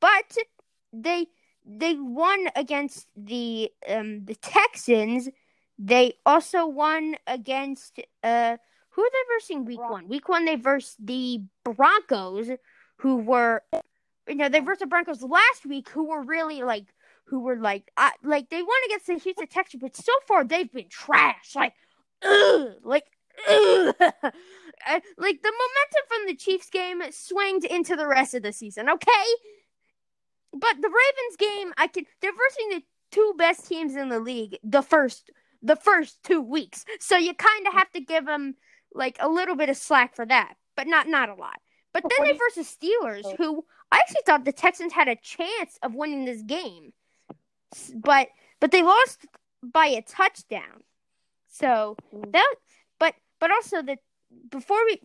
but 0.00 0.36
they 0.92 1.26
they 1.66 1.94
won 1.94 2.48
against 2.56 3.08
the 3.16 3.70
um 3.88 4.24
the 4.24 4.34
Texans. 4.34 5.28
They 5.78 6.14
also 6.24 6.66
won 6.66 7.16
against 7.26 8.00
uh 8.24 8.56
who 8.90 9.02
are 9.02 9.10
they 9.10 9.34
versing 9.34 9.64
week 9.66 9.78
Bron- 9.78 9.90
one? 9.90 10.08
Week 10.08 10.28
one 10.28 10.44
they 10.46 10.56
versed 10.56 10.96
the 11.04 11.42
Broncos, 11.64 12.48
who 12.96 13.16
were 13.16 13.62
you 14.26 14.34
know 14.34 14.48
they 14.48 14.60
versed 14.60 14.80
the 14.80 14.86
Broncos 14.86 15.22
last 15.22 15.66
week, 15.66 15.90
who 15.90 16.04
were 16.08 16.22
really 16.22 16.62
like 16.62 16.86
who 17.26 17.40
were 17.40 17.56
like 17.56 17.90
I, 17.96 18.12
like 18.24 18.48
they 18.48 18.62
won 18.62 18.80
against 18.86 19.06
the 19.06 19.18
Houston 19.18 19.46
Texans, 19.48 19.82
but 19.82 19.96
so 19.96 20.12
far 20.26 20.44
they've 20.44 20.72
been 20.72 20.88
trash. 20.88 21.54
Like, 21.54 21.74
ugh, 22.24 22.76
like. 22.82 23.04
Uh, 24.86 25.00
like 25.18 25.42
the 25.42 25.52
momentum 25.52 26.04
from 26.06 26.26
the 26.28 26.36
Chiefs 26.36 26.70
game 26.70 27.02
swings 27.10 27.64
into 27.64 27.96
the 27.96 28.06
rest 28.06 28.32
of 28.32 28.44
the 28.44 28.52
season, 28.52 28.88
okay? 28.88 29.26
But 30.52 30.76
the 30.80 30.88
Ravens 30.88 31.36
game, 31.36 31.74
I 31.76 31.88
can 31.88 32.04
they're 32.22 32.30
versing 32.32 32.68
the 32.70 32.82
two 33.10 33.34
best 33.36 33.66
teams 33.66 33.96
in 33.96 34.08
the 34.08 34.20
league 34.20 34.56
the 34.62 34.82
first 34.82 35.30
the 35.62 35.74
first 35.76 36.22
two 36.22 36.40
weeks, 36.40 36.84
so 37.00 37.16
you 37.16 37.34
kind 37.34 37.66
of 37.66 37.72
have 37.72 37.90
to 37.90 38.00
give 38.00 38.24
them 38.24 38.54
like 38.94 39.16
a 39.20 39.28
little 39.28 39.56
bit 39.56 39.68
of 39.68 39.76
slack 39.76 40.14
for 40.14 40.24
that, 40.24 40.54
but 40.76 40.86
not 40.86 41.08
not 41.08 41.28
a 41.28 41.34
lot. 41.34 41.60
But 41.92 42.04
then 42.04 42.26
they 42.26 42.38
versus 42.38 42.74
Steelers, 42.80 43.36
who 43.36 43.64
I 43.90 43.98
actually 43.98 44.22
thought 44.26 44.44
the 44.44 44.52
Texans 44.52 44.92
had 44.92 45.08
a 45.08 45.16
chance 45.16 45.78
of 45.82 45.94
winning 45.94 46.24
this 46.24 46.42
game, 46.42 46.92
but 47.94 48.28
but 48.60 48.70
they 48.70 48.82
lost 48.82 49.26
by 49.62 49.86
a 49.86 50.02
touchdown. 50.02 50.84
So 51.48 51.96
Mm. 52.14 52.32
that, 52.32 52.54
but 53.40 53.50
also 53.50 53.82
the 53.82 53.96
before 54.50 54.78
we 54.84 54.96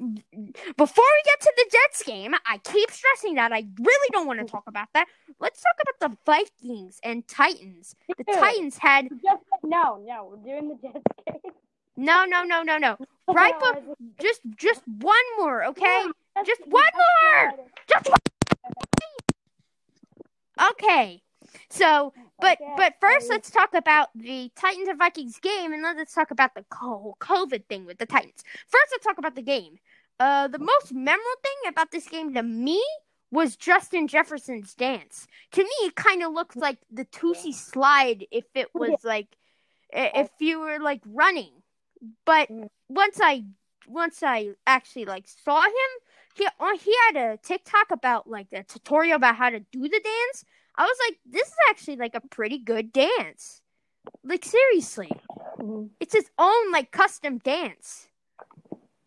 before 0.75 1.05
we 1.05 1.21
get 1.25 1.39
to 1.41 1.53
the 1.55 1.65
Jets 1.71 2.03
game, 2.03 2.35
I 2.45 2.57
keep 2.57 2.91
stressing 2.91 3.35
that 3.35 3.51
I 3.53 3.65
really 3.79 4.09
don't 4.11 4.27
want 4.27 4.39
to 4.39 4.45
talk 4.45 4.63
about 4.67 4.87
that. 4.93 5.07
Let's 5.39 5.61
talk 5.61 5.75
about 5.81 6.11
the 6.11 6.17
Vikings 6.25 6.99
and 7.03 7.25
Titans. 7.27 7.95
The 8.17 8.23
Dude. 8.23 8.35
Titans 8.35 8.77
had 8.77 9.09
Just 9.09 9.43
no, 9.63 10.03
no, 10.05 10.29
we're 10.31 10.43
doing 10.43 10.69
the 10.69 10.75
Jets 10.75 11.03
game. 11.27 11.53
no, 11.95 12.25
no, 12.25 12.43
no, 12.43 12.63
no, 12.63 12.77
no. 12.77 12.97
Right, 13.27 13.53
but 13.59 13.83
just 14.19 14.41
just 14.57 14.81
one 14.99 15.15
more, 15.37 15.65
okay? 15.67 16.05
Yeah, 16.35 16.43
just 16.45 16.61
one 16.67 16.83
more. 16.93 17.51
good. 17.51 17.65
Just 17.87 18.09
one. 18.09 18.19
Okay. 20.71 21.21
So, 21.69 22.13
but 22.39 22.59
Okay, 22.61 22.73
but 22.77 22.95
first, 22.99 23.29
let's 23.29 23.49
talk 23.49 23.73
about 23.73 24.09
the 24.15 24.51
Titans 24.55 24.87
and 24.87 24.97
Vikings 24.99 25.39
game, 25.39 25.73
and 25.73 25.83
then 25.83 25.97
let's 25.97 26.13
talk 26.13 26.31
about 26.31 26.55
the 26.55 26.65
whole 26.73 27.17
COVID 27.19 27.65
thing 27.67 27.85
with 27.85 27.97
the 27.97 28.05
Titans. 28.05 28.43
First, 28.67 28.87
let's 28.91 29.05
talk 29.05 29.17
about 29.17 29.35
the 29.35 29.41
game. 29.41 29.77
Uh, 30.19 30.47
the 30.47 30.59
most 30.59 30.93
memorable 30.93 31.23
thing 31.41 31.69
about 31.69 31.91
this 31.91 32.07
game 32.07 32.33
to 32.33 32.43
me 32.43 32.83
was 33.31 33.55
Justin 33.55 34.07
Jefferson's 34.07 34.75
dance. 34.75 35.27
To 35.53 35.63
me, 35.63 35.69
it 35.81 35.95
kind 35.95 36.21
of 36.21 36.33
looked 36.33 36.55
like 36.55 36.77
the 36.91 37.05
Toosie 37.05 37.53
slide 37.53 38.25
if 38.31 38.45
it 38.53 38.69
was 38.75 39.03
like 39.03 39.27
if 39.91 40.29
you 40.39 40.59
were 40.59 40.79
like 40.79 41.01
running. 41.05 41.51
But 42.25 42.49
once 42.89 43.19
I 43.21 43.45
once 43.87 44.21
I 44.23 44.49
actually 44.67 45.05
like 45.05 45.25
saw 45.27 45.63
him, 45.63 45.71
he 46.35 46.45
uh, 46.45 46.77
he 46.77 46.93
had 47.07 47.17
a 47.17 47.37
TikTok 47.37 47.91
about 47.91 48.29
like 48.29 48.47
a 48.53 48.63
tutorial 48.63 49.15
about 49.15 49.35
how 49.35 49.49
to 49.49 49.59
do 49.59 49.81
the 49.81 49.89
dance. 50.03 50.45
I 50.75 50.83
was 50.83 50.97
like, 51.07 51.19
this 51.25 51.47
is 51.47 51.55
actually 51.69 51.97
like 51.97 52.15
a 52.15 52.21
pretty 52.21 52.57
good 52.57 52.91
dance. 52.93 53.61
Like 54.23 54.43
seriously, 54.45 55.11
Mhm. 55.59 55.89
it's 55.99 56.13
his 56.13 56.29
own 56.37 56.71
like 56.71 56.91
custom 56.91 57.37
dance 57.37 58.07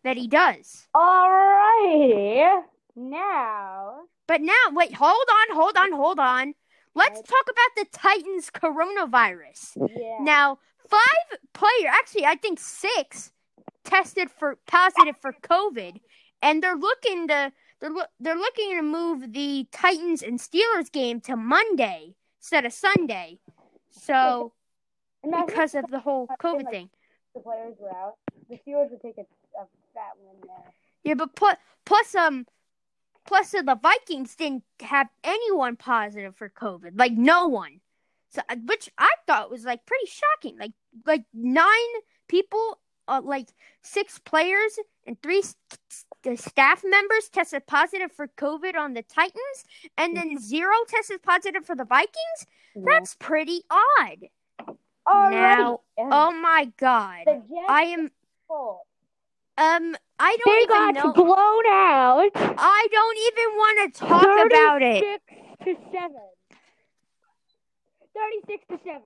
that 0.03 0.17
he 0.17 0.27
does. 0.27 0.87
Alrighty. 0.95 2.63
Now, 2.95 4.01
But 4.27 4.41
now, 4.41 4.53
wait, 4.71 4.93
hold 4.95 5.27
on, 5.29 5.55
hold 5.55 5.77
on, 5.77 5.91
hold 5.93 6.19
on. 6.19 6.53
Let's 6.95 7.21
talk 7.21 7.43
about 7.49 7.75
the 7.75 7.85
Titans 7.97 8.49
coronavirus. 8.49 9.77
yeah. 9.95 10.17
Now, 10.21 10.59
five 10.89 11.39
player, 11.53 11.87
actually, 11.87 12.25
I 12.25 12.35
think 12.35 12.59
six, 12.59 13.31
tested 13.83 14.31
for 14.31 14.57
positive 14.65 15.15
for 15.17 15.31
COVID, 15.43 16.01
and 16.41 16.61
they're 16.63 16.75
looking 16.75 17.27
to 17.27 17.53
they're 17.79 17.89
loo- 17.89 18.13
they're 18.19 18.35
looking 18.35 18.75
to 18.75 18.81
move 18.81 19.33
the 19.33 19.67
Titans 19.71 20.21
and 20.21 20.39
Steelers 20.39 20.91
game 20.91 21.21
to 21.21 21.35
Monday 21.35 22.15
instead 22.39 22.65
of 22.65 22.73
Sunday. 22.73 23.39
So 23.91 24.53
And 25.23 25.33
I 25.33 25.39
think 25.39 25.49
because 25.49 25.75
of 25.75 25.85
the 25.89 25.99
whole 25.99 26.27
COVID 26.39 26.63
like- 26.63 26.71
thing, 26.71 26.89
the 27.33 27.41
players 27.41 27.75
were 27.79 27.91
out. 27.91 28.15
The 28.49 28.55
Steelers 28.55 28.89
would 28.91 29.01
take 29.01 29.17
a, 29.17 29.21
a 29.61 29.65
fat 29.93 30.13
win 30.19 30.35
there. 30.47 30.73
yeah. 31.03 31.13
But 31.15 31.35
plus, 31.35 31.57
plus 31.85 32.15
um, 32.15 32.45
plus 33.25 33.53
uh, 33.53 33.61
the 33.61 33.75
Vikings 33.75 34.35
didn't 34.35 34.63
have 34.79 35.09
anyone 35.23 35.75
positive 35.75 36.35
for 36.35 36.49
COVID, 36.49 36.97
like 36.97 37.11
no 37.13 37.47
one. 37.47 37.81
So, 38.29 38.41
uh, 38.49 38.55
which 38.65 38.89
I 38.97 39.09
thought 39.25 39.51
was 39.51 39.65
like 39.65 39.85
pretty 39.85 40.07
shocking. 40.07 40.57
Like, 40.57 40.71
like 41.05 41.25
nine 41.33 41.93
people, 42.27 42.79
uh, 43.07 43.21
like 43.23 43.49
six 43.81 44.17
players 44.19 44.79
and 45.07 45.19
three 45.23 45.39
s- 45.39 45.55
s- 45.89 46.41
staff 46.43 46.83
members 46.85 47.29
tested 47.29 47.65
positive 47.65 48.11
for 48.11 48.27
COVID 48.27 48.75
on 48.75 48.93
the 48.93 49.01
Titans, 49.03 49.65
and 49.97 50.15
then 50.15 50.37
zero 50.37 50.73
tested 50.87 51.23
positive 51.23 51.65
for 51.65 51.75
the 51.75 51.85
Vikings. 51.85 52.45
That's 52.75 53.15
pretty 53.15 53.63
odd. 53.71 54.27
Alrighty. 55.07 55.31
Now, 55.31 55.79
Yeah. 55.97 56.09
Oh 56.11 56.31
my 56.31 56.71
god, 56.77 57.23
I 57.69 57.81
am 57.83 58.11
um. 59.57 59.95
I 60.19 60.35
don't 60.43 60.59
They 60.59 60.65
got 60.65 60.93
know. 60.95 61.13
blown 61.13 61.65
out. 61.67 62.31
I 62.35 62.87
don't 62.91 63.17
even 63.27 63.55
want 63.55 63.93
to 63.93 63.99
talk 63.99 64.23
about 64.45 64.81
it. 64.81 65.21
36 65.29 65.53
to 65.63 65.75
7. 65.91 66.11
36 68.15 68.65
to 68.69 68.77
7. 68.83 69.01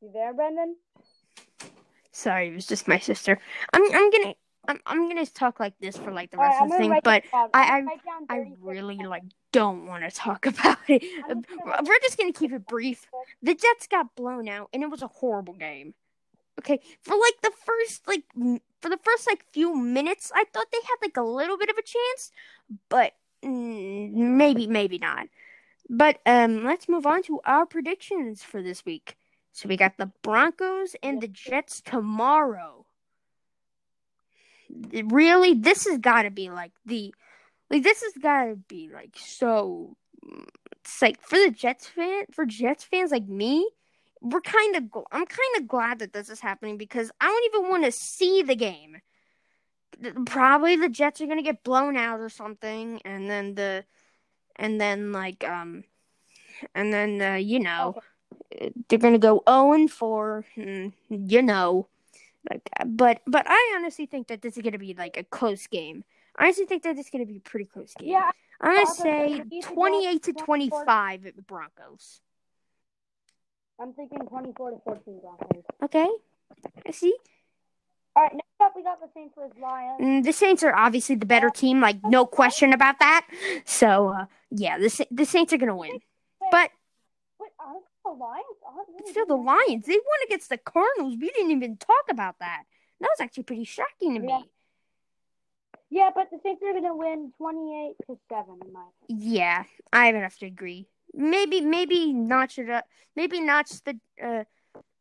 You 0.00 0.10
there, 0.12 0.32
Brendan? 0.34 0.76
Sorry, 2.14 2.48
it 2.48 2.54
was 2.54 2.66
just 2.66 2.86
my 2.86 2.98
sister. 3.00 3.38
I'm 3.72 3.82
I'm 3.92 4.10
gonna 4.10 4.34
I'm 4.68 4.80
I'm 4.86 5.08
gonna 5.08 5.26
talk 5.26 5.58
like 5.58 5.74
this 5.80 5.96
for 5.96 6.12
like 6.12 6.30
the 6.30 6.38
rest 6.38 6.58
I'm 6.60 6.66
of 6.66 6.70
the 6.70 6.78
thing, 6.78 7.00
but. 7.02 7.24
I- 7.32 7.48
I- 7.52 7.66
gonna 7.80 7.86
write 7.86 8.04
down 8.04 8.26
I 8.30 8.34
36 8.36 8.60
really 8.62 8.96
like 8.98 9.24
don't 9.52 9.86
want 9.86 10.04
to 10.04 10.10
talk 10.10 10.46
about 10.52 10.78
it. 10.88 11.02
Just 11.02 11.88
We're 11.88 11.98
just 12.02 12.16
gonna 12.16 12.32
keep 12.32 12.52
it 12.52 12.66
brief. 12.66 13.06
The 13.42 13.54
Jets 13.54 13.88
got 13.88 14.14
blown 14.14 14.48
out, 14.48 14.68
and 14.72 14.82
it 14.82 14.90
was 14.90 15.02
a 15.02 15.08
horrible 15.08 15.54
game. 15.54 15.92
Okay, 16.60 16.80
for 17.02 17.14
like 17.16 17.34
the 17.42 17.50
first 17.50 18.06
like 18.06 18.22
for 18.80 18.88
the 18.88 18.98
first 19.02 19.26
like 19.26 19.44
few 19.52 19.76
minutes, 19.76 20.30
I 20.34 20.44
thought 20.52 20.66
they 20.70 20.78
had 20.84 20.96
like 21.02 21.16
a 21.16 21.22
little 21.22 21.58
bit 21.58 21.68
of 21.68 21.76
a 21.76 21.82
chance, 21.82 22.30
but 22.88 23.12
maybe 23.42 24.66
maybe 24.68 24.98
not. 24.98 25.26
But 25.90 26.20
um, 26.24 26.64
let's 26.64 26.88
move 26.88 27.06
on 27.06 27.22
to 27.24 27.40
our 27.44 27.66
predictions 27.66 28.42
for 28.42 28.62
this 28.62 28.86
week. 28.86 29.16
So 29.54 29.68
we 29.68 29.76
got 29.76 29.96
the 29.98 30.10
Broncos 30.22 30.96
and 31.00 31.20
the 31.20 31.28
Jets 31.28 31.80
tomorrow. 31.80 32.86
Really, 34.68 35.54
this 35.54 35.86
has 35.86 35.98
got 35.98 36.22
to 36.22 36.30
be 36.30 36.50
like 36.50 36.72
the 36.84 37.14
like 37.70 37.84
this 37.84 38.02
has 38.02 38.20
got 38.20 38.46
to 38.46 38.56
be 38.56 38.90
like 38.92 39.12
so. 39.14 39.96
It's 40.80 41.00
like 41.00 41.20
for 41.22 41.38
the 41.38 41.52
Jets 41.52 41.86
fan 41.86 42.24
for 42.32 42.44
Jets 42.44 42.82
fans 42.82 43.12
like 43.12 43.28
me, 43.28 43.70
we're 44.20 44.40
kind 44.40 44.74
of 44.74 44.82
I'm 45.12 45.24
kind 45.24 45.56
of 45.58 45.68
glad 45.68 46.00
that 46.00 46.12
this 46.12 46.30
is 46.30 46.40
happening 46.40 46.76
because 46.76 47.12
I 47.20 47.26
don't 47.28 47.54
even 47.54 47.70
want 47.70 47.84
to 47.84 47.92
see 47.92 48.42
the 48.42 48.56
game. 48.56 48.96
Probably 50.26 50.74
the 50.74 50.88
Jets 50.88 51.20
are 51.20 51.26
gonna 51.28 51.42
get 51.42 51.62
blown 51.62 51.96
out 51.96 52.18
or 52.18 52.28
something, 52.28 53.00
and 53.04 53.30
then 53.30 53.54
the 53.54 53.84
and 54.56 54.80
then 54.80 55.12
like 55.12 55.48
um 55.48 55.84
and 56.74 56.92
then 56.92 57.22
uh, 57.22 57.36
you 57.36 57.60
know 57.60 57.94
they're 58.88 58.98
gonna 58.98 59.18
go 59.18 59.42
0 59.48 59.72
and 59.72 59.90
4 59.90 60.44
you 61.08 61.42
know 61.42 61.88
like 62.50 62.68
but 62.86 63.20
but 63.26 63.46
I 63.48 63.74
honestly 63.76 64.06
think 64.06 64.28
that 64.28 64.42
this 64.42 64.56
is 64.56 64.62
gonna 64.62 64.78
be 64.78 64.94
like 64.94 65.16
a 65.16 65.24
close 65.24 65.66
game. 65.66 66.04
I 66.36 66.44
honestly 66.44 66.66
think 66.66 66.82
that 66.82 66.98
it's 66.98 67.10
gonna 67.10 67.26
be 67.26 67.36
a 67.36 67.40
pretty 67.40 67.64
close 67.66 67.94
game. 67.94 68.10
Yeah, 68.10 68.30
I'm 68.60 68.74
gonna 68.74 68.86
say 68.86 69.10
are 69.10 69.28
gonna 69.28 69.44
beat 69.46 69.64
the 69.64 69.74
28 69.74 70.22
to 70.24 70.32
25 70.32 71.26
at 71.26 71.36
the 71.36 71.42
Broncos. 71.42 72.20
I'm 73.80 73.92
thinking 73.92 74.18
24 74.18 74.70
to 74.72 74.76
14 74.84 75.20
Broncos. 75.20 75.64
Okay, 75.82 76.08
I 76.86 76.90
see. 76.90 77.16
All 78.16 78.22
right, 78.22 78.32
next 78.32 78.46
up 78.60 78.72
we 78.76 78.82
got 78.82 79.00
the 79.00 79.08
Saints 79.14 79.34
versus 79.36 79.56
Lions. 79.60 80.00
Mm, 80.00 80.24
the 80.24 80.32
Saints 80.32 80.62
are 80.62 80.74
obviously 80.74 81.16
the 81.16 81.26
better 81.26 81.50
team, 81.50 81.80
like 81.80 81.96
no 82.04 82.26
question 82.26 82.72
about 82.72 82.98
that. 83.00 83.26
So 83.64 84.08
uh, 84.08 84.26
yeah, 84.50 84.78
the 84.78 85.06
the 85.10 85.24
Saints 85.24 85.52
are 85.52 85.58
gonna 85.58 85.76
win. 85.76 86.00
But 86.50 86.70
the 88.04 88.10
Lions? 88.10 88.44
Aren't 88.66 88.88
really 88.88 89.10
still, 89.10 89.26
the? 89.26 89.34
Lions 89.36 89.86
they 89.86 89.92
won 89.94 90.18
against 90.26 90.48
the 90.50 90.58
Cardinals. 90.58 91.16
We 91.20 91.30
didn't 91.30 91.50
even 91.52 91.76
talk 91.76 92.04
about 92.10 92.38
that. 92.40 92.62
That 93.00 93.08
was 93.08 93.20
actually 93.20 93.44
pretty 93.44 93.64
shocking 93.64 94.14
to 94.20 94.26
Yeah. 94.26 94.38
me. 94.38 94.50
Yeah, 95.90 96.10
but 96.14 96.28
the 96.30 96.38
Saints 96.42 96.62
are 96.62 96.72
gonna 96.72 96.94
win 96.96 97.32
28 97.38 97.94
to 98.06 98.18
7 98.28 98.58
in 98.64 98.72
my 98.72 98.84
opinion. 99.04 99.32
Yeah, 99.32 99.64
I 99.92 100.12
would 100.12 100.22
have 100.22 100.36
to 100.38 100.46
agree. 100.46 100.88
Maybe 101.12 101.60
maybe 101.60 102.12
notch 102.12 102.58
it 102.58 102.68
up. 102.70 102.86
Maybe 103.14 103.40
notch 103.40 103.70
the 103.84 103.98
uh, 104.20 104.44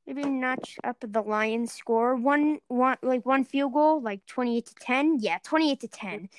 maybe 0.06 0.24
notch 0.30 0.78
up 0.84 0.98
the 1.00 1.22
Lions 1.22 1.74
score 1.74 2.16
one 2.16 2.60
one 2.68 2.98
like 3.02 3.26
one 3.26 3.44
field 3.44 3.74
goal, 3.74 4.02
like 4.02 4.24
twenty 4.28 4.58
eight 4.58 4.68
to 4.68 4.76
ten. 4.76 5.18
Yeah, 5.20 5.40
twenty 5.44 5.72
eight 5.72 5.80
to 5.80 5.88
ten. 5.88 6.30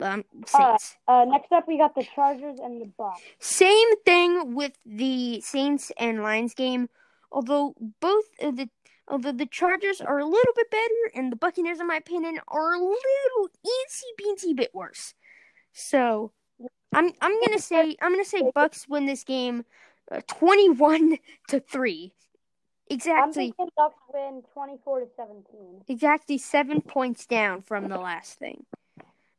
Um, 0.00 0.24
Saints. 0.46 0.96
Uh, 1.06 1.24
next 1.28 1.52
up 1.52 1.68
we 1.68 1.78
got 1.78 1.94
the 1.94 2.04
Chargers 2.14 2.58
and 2.58 2.80
the 2.80 2.86
Bucks. 2.98 3.20
Same 3.38 3.96
thing 4.04 4.54
with 4.54 4.72
the 4.86 5.40
Saints 5.40 5.92
and 5.98 6.22
Lions 6.22 6.54
game. 6.54 6.88
Although 7.32 7.74
both 8.00 8.24
of 8.40 8.56
the 8.56 8.68
although 9.08 9.32
the 9.32 9.46
Chargers 9.46 10.00
are 10.00 10.18
a 10.18 10.24
little 10.24 10.52
bit 10.56 10.70
better, 10.70 11.10
and 11.14 11.30
the 11.32 11.36
Buccaneers, 11.36 11.80
in 11.80 11.86
my 11.86 11.96
opinion, 11.96 12.38
are 12.48 12.74
a 12.74 12.78
little 12.78 13.48
eensy 13.66 14.10
beensy 14.20 14.56
bit 14.56 14.74
worse. 14.74 15.14
So 15.72 16.32
I'm 16.92 17.12
I'm 17.20 17.40
gonna 17.44 17.58
say 17.58 17.96
I'm 18.00 18.12
gonna 18.12 18.24
say 18.24 18.50
Bucks 18.54 18.88
win 18.88 19.06
this 19.06 19.24
game, 19.24 19.64
uh, 20.10 20.20
twenty 20.26 20.70
one 20.70 21.18
to 21.48 21.60
three. 21.60 22.12
I'm 22.90 22.96
Exactly, 22.96 23.34
thinking 23.56 23.68
Bucks 23.76 24.02
win 24.12 24.42
24 24.52 25.00
to 25.00 25.06
17. 25.16 25.84
exactly 25.86 26.38
seven 26.38 26.80
points 26.80 27.24
down 27.24 27.62
from 27.62 27.88
the 27.88 27.98
last 27.98 28.40
thing. 28.40 28.66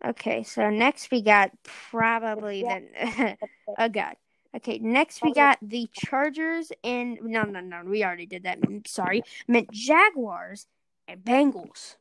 Okay, 0.04 0.44
so 0.44 0.70
next 0.70 1.12
we 1.12 1.22
got 1.22 1.52
probably 1.64 2.64
the 2.64 3.38
oh 3.78 3.90
god. 3.90 4.16
Okay, 4.56 4.80
next 4.80 5.24
we 5.24 5.30
oh, 5.32 5.34
got 5.34 5.60
the 5.62 5.88
Chargers 5.94 6.72
and 6.84 7.20
no 7.22 7.44
no 7.44 7.60
no 7.60 7.84
we 7.86 8.04
already 8.04 8.26
did 8.26 8.44
that. 8.44 8.60
I'm 8.64 8.84
sorry, 8.86 9.22
I 9.22 9.52
meant 9.52 9.72
Jaguars 9.72 10.66
and 11.08 11.22
Bengals. 11.22 11.96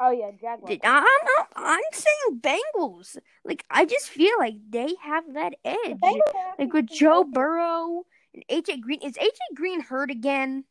Oh 0.00 0.10
yeah, 0.10 0.30
Jaguars. 0.32 0.78
I'm 0.82 1.04
I'm, 1.04 1.46
I'm 1.54 1.82
saying 1.92 2.40
Bengals. 2.40 3.18
Like 3.44 3.64
I 3.70 3.84
just 3.84 4.08
feel 4.08 4.34
like 4.38 4.54
they 4.68 4.94
have 5.02 5.34
that 5.34 5.54
edge. 5.64 5.76
Bengals 5.86 6.20
are 6.34 6.48
actually 6.50 6.64
Like 6.64 6.72
with 6.72 6.86
Joe. 6.86 7.24
Burrow 7.24 8.04
And 8.34 8.44
AJ 8.50 8.80
Green 8.80 9.00
is 9.02 9.14
AJ 9.14 9.38
Green 9.54 9.80
hurt 9.80 10.10
again? 10.10 10.64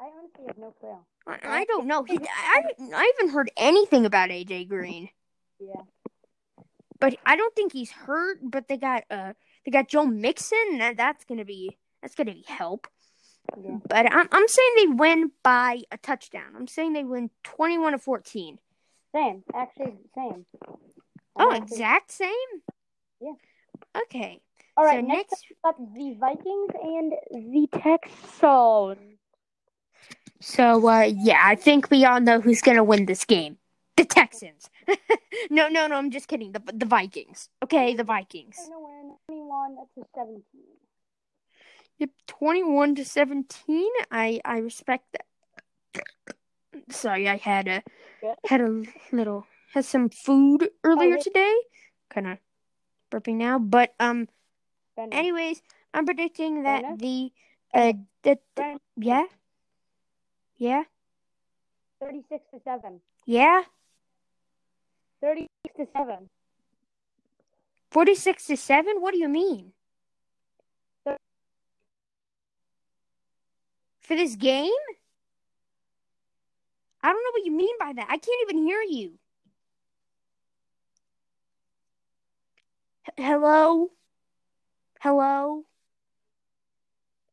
I 0.00 0.10
honestly 0.18 0.44
have 0.48 0.58
no 0.58 0.74
clue. 0.78 0.98
I, 1.26 1.60
I 1.60 1.64
don't 1.66 1.86
know. 1.86 2.02
He, 2.02 2.18
I, 2.18 2.62
I 2.92 3.12
haven't 3.16 3.32
heard 3.32 3.50
anything 3.56 4.04
about 4.04 4.30
AJ 4.30 4.68
Green. 4.68 5.08
Yeah. 5.58 5.82
But 7.00 7.16
I 7.26 7.36
don't 7.36 7.54
think 7.54 7.72
he's 7.72 7.90
hurt. 7.90 8.38
But 8.42 8.68
they 8.68 8.76
got 8.76 9.04
uh 9.10 9.32
they 9.64 9.70
got 9.70 9.88
Joe 9.88 10.06
Mixon. 10.06 10.78
That 10.78 10.96
that's 10.96 11.24
gonna 11.24 11.44
be 11.44 11.76
that's 12.02 12.14
gonna 12.14 12.32
be 12.32 12.44
help. 12.46 12.86
Yeah. 13.62 13.78
But 13.88 14.12
I'm 14.12 14.28
I'm 14.32 14.48
saying 14.48 14.74
they 14.76 14.86
win 14.86 15.32
by 15.42 15.82
a 15.90 15.98
touchdown. 15.98 16.54
I'm 16.56 16.66
saying 16.66 16.92
they 16.92 17.04
win 17.04 17.30
twenty 17.42 17.78
one 17.78 17.92
to 17.92 17.98
fourteen. 17.98 18.58
Same. 19.14 19.44
Actually, 19.54 19.98
same. 20.14 20.46
Oh, 21.36 21.52
actually- 21.52 21.56
exact 21.58 22.10
same. 22.10 22.30
Yeah. 23.20 23.32
Okay. 24.02 24.40
All 24.76 24.84
right. 24.84 25.00
so 25.00 25.06
next, 25.06 25.30
next- 25.30 25.44
up, 25.62 25.76
the 25.78 26.16
Vikings 26.18 26.70
and 26.82 27.12
the 27.30 27.68
Texans. 27.78 29.18
So 30.40 30.86
uh 30.88 31.02
yeah, 31.02 31.40
I 31.42 31.54
think 31.54 31.90
we 31.90 32.04
all 32.04 32.20
know 32.20 32.40
who's 32.40 32.60
gonna 32.60 32.84
win 32.84 33.06
this 33.06 33.24
game. 33.24 33.58
The 33.96 34.04
Texans. 34.04 34.70
no, 35.50 35.68
no, 35.68 35.86
no. 35.86 35.96
I'm 35.96 36.10
just 36.10 36.28
kidding. 36.28 36.52
The 36.52 36.62
the 36.72 36.86
Vikings. 36.86 37.48
Okay, 37.62 37.94
the 37.94 38.04
Vikings. 38.04 38.56
They're 38.56 38.74
gonna 38.74 38.80
win 38.80 39.16
21 39.28 39.76
to 39.76 40.04
17. 40.14 40.42
Yep, 41.98 42.10
twenty-one 42.26 42.94
to 42.96 43.04
seventeen. 43.04 43.90
I 44.10 44.40
I 44.44 44.58
respect 44.58 45.04
that. 45.12 46.04
Sorry, 46.90 47.28
I 47.28 47.36
had 47.36 47.68
a 47.68 47.82
Good. 48.20 48.34
had 48.46 48.60
a 48.60 48.82
little 49.12 49.46
had 49.72 49.84
some 49.84 50.08
food 50.08 50.70
earlier 50.82 51.16
yeah. 51.16 51.22
today. 51.22 51.54
Kind 52.10 52.26
of 52.26 52.38
burping 53.12 53.36
now, 53.36 53.58
but 53.58 53.94
um. 54.00 54.28
Anyways, 54.96 55.60
I'm 55.92 56.04
predicting 56.04 56.64
that 56.64 56.98
the 56.98 57.30
uh 57.72 57.92
that 58.22 58.38
Brennan, 58.54 58.80
yeah 58.96 59.24
yeah 60.56 60.84
36 62.00 62.44
to 62.52 62.60
7. 62.64 63.00
yeah 63.26 63.62
36 65.24 65.48
to 65.78 65.86
7. 65.96 66.28
forty-six 67.90 68.46
to 68.46 68.56
seven. 68.58 69.00
What 69.00 69.12
do 69.14 69.18
you 69.18 69.28
mean? 69.28 69.72
For 74.02 74.14
this 74.14 74.36
game? 74.36 74.70
I 77.02 77.08
don't 77.08 77.16
know 77.24 77.30
what 77.32 77.46
you 77.46 77.52
mean 77.52 77.74
by 77.80 77.94
that. 77.94 78.06
I 78.10 78.18
can't 78.18 78.50
even 78.50 78.58
hear 78.64 78.82
you. 78.82 79.12
H- 83.08 83.14
Hello? 83.16 83.92
Hello? 85.00 85.64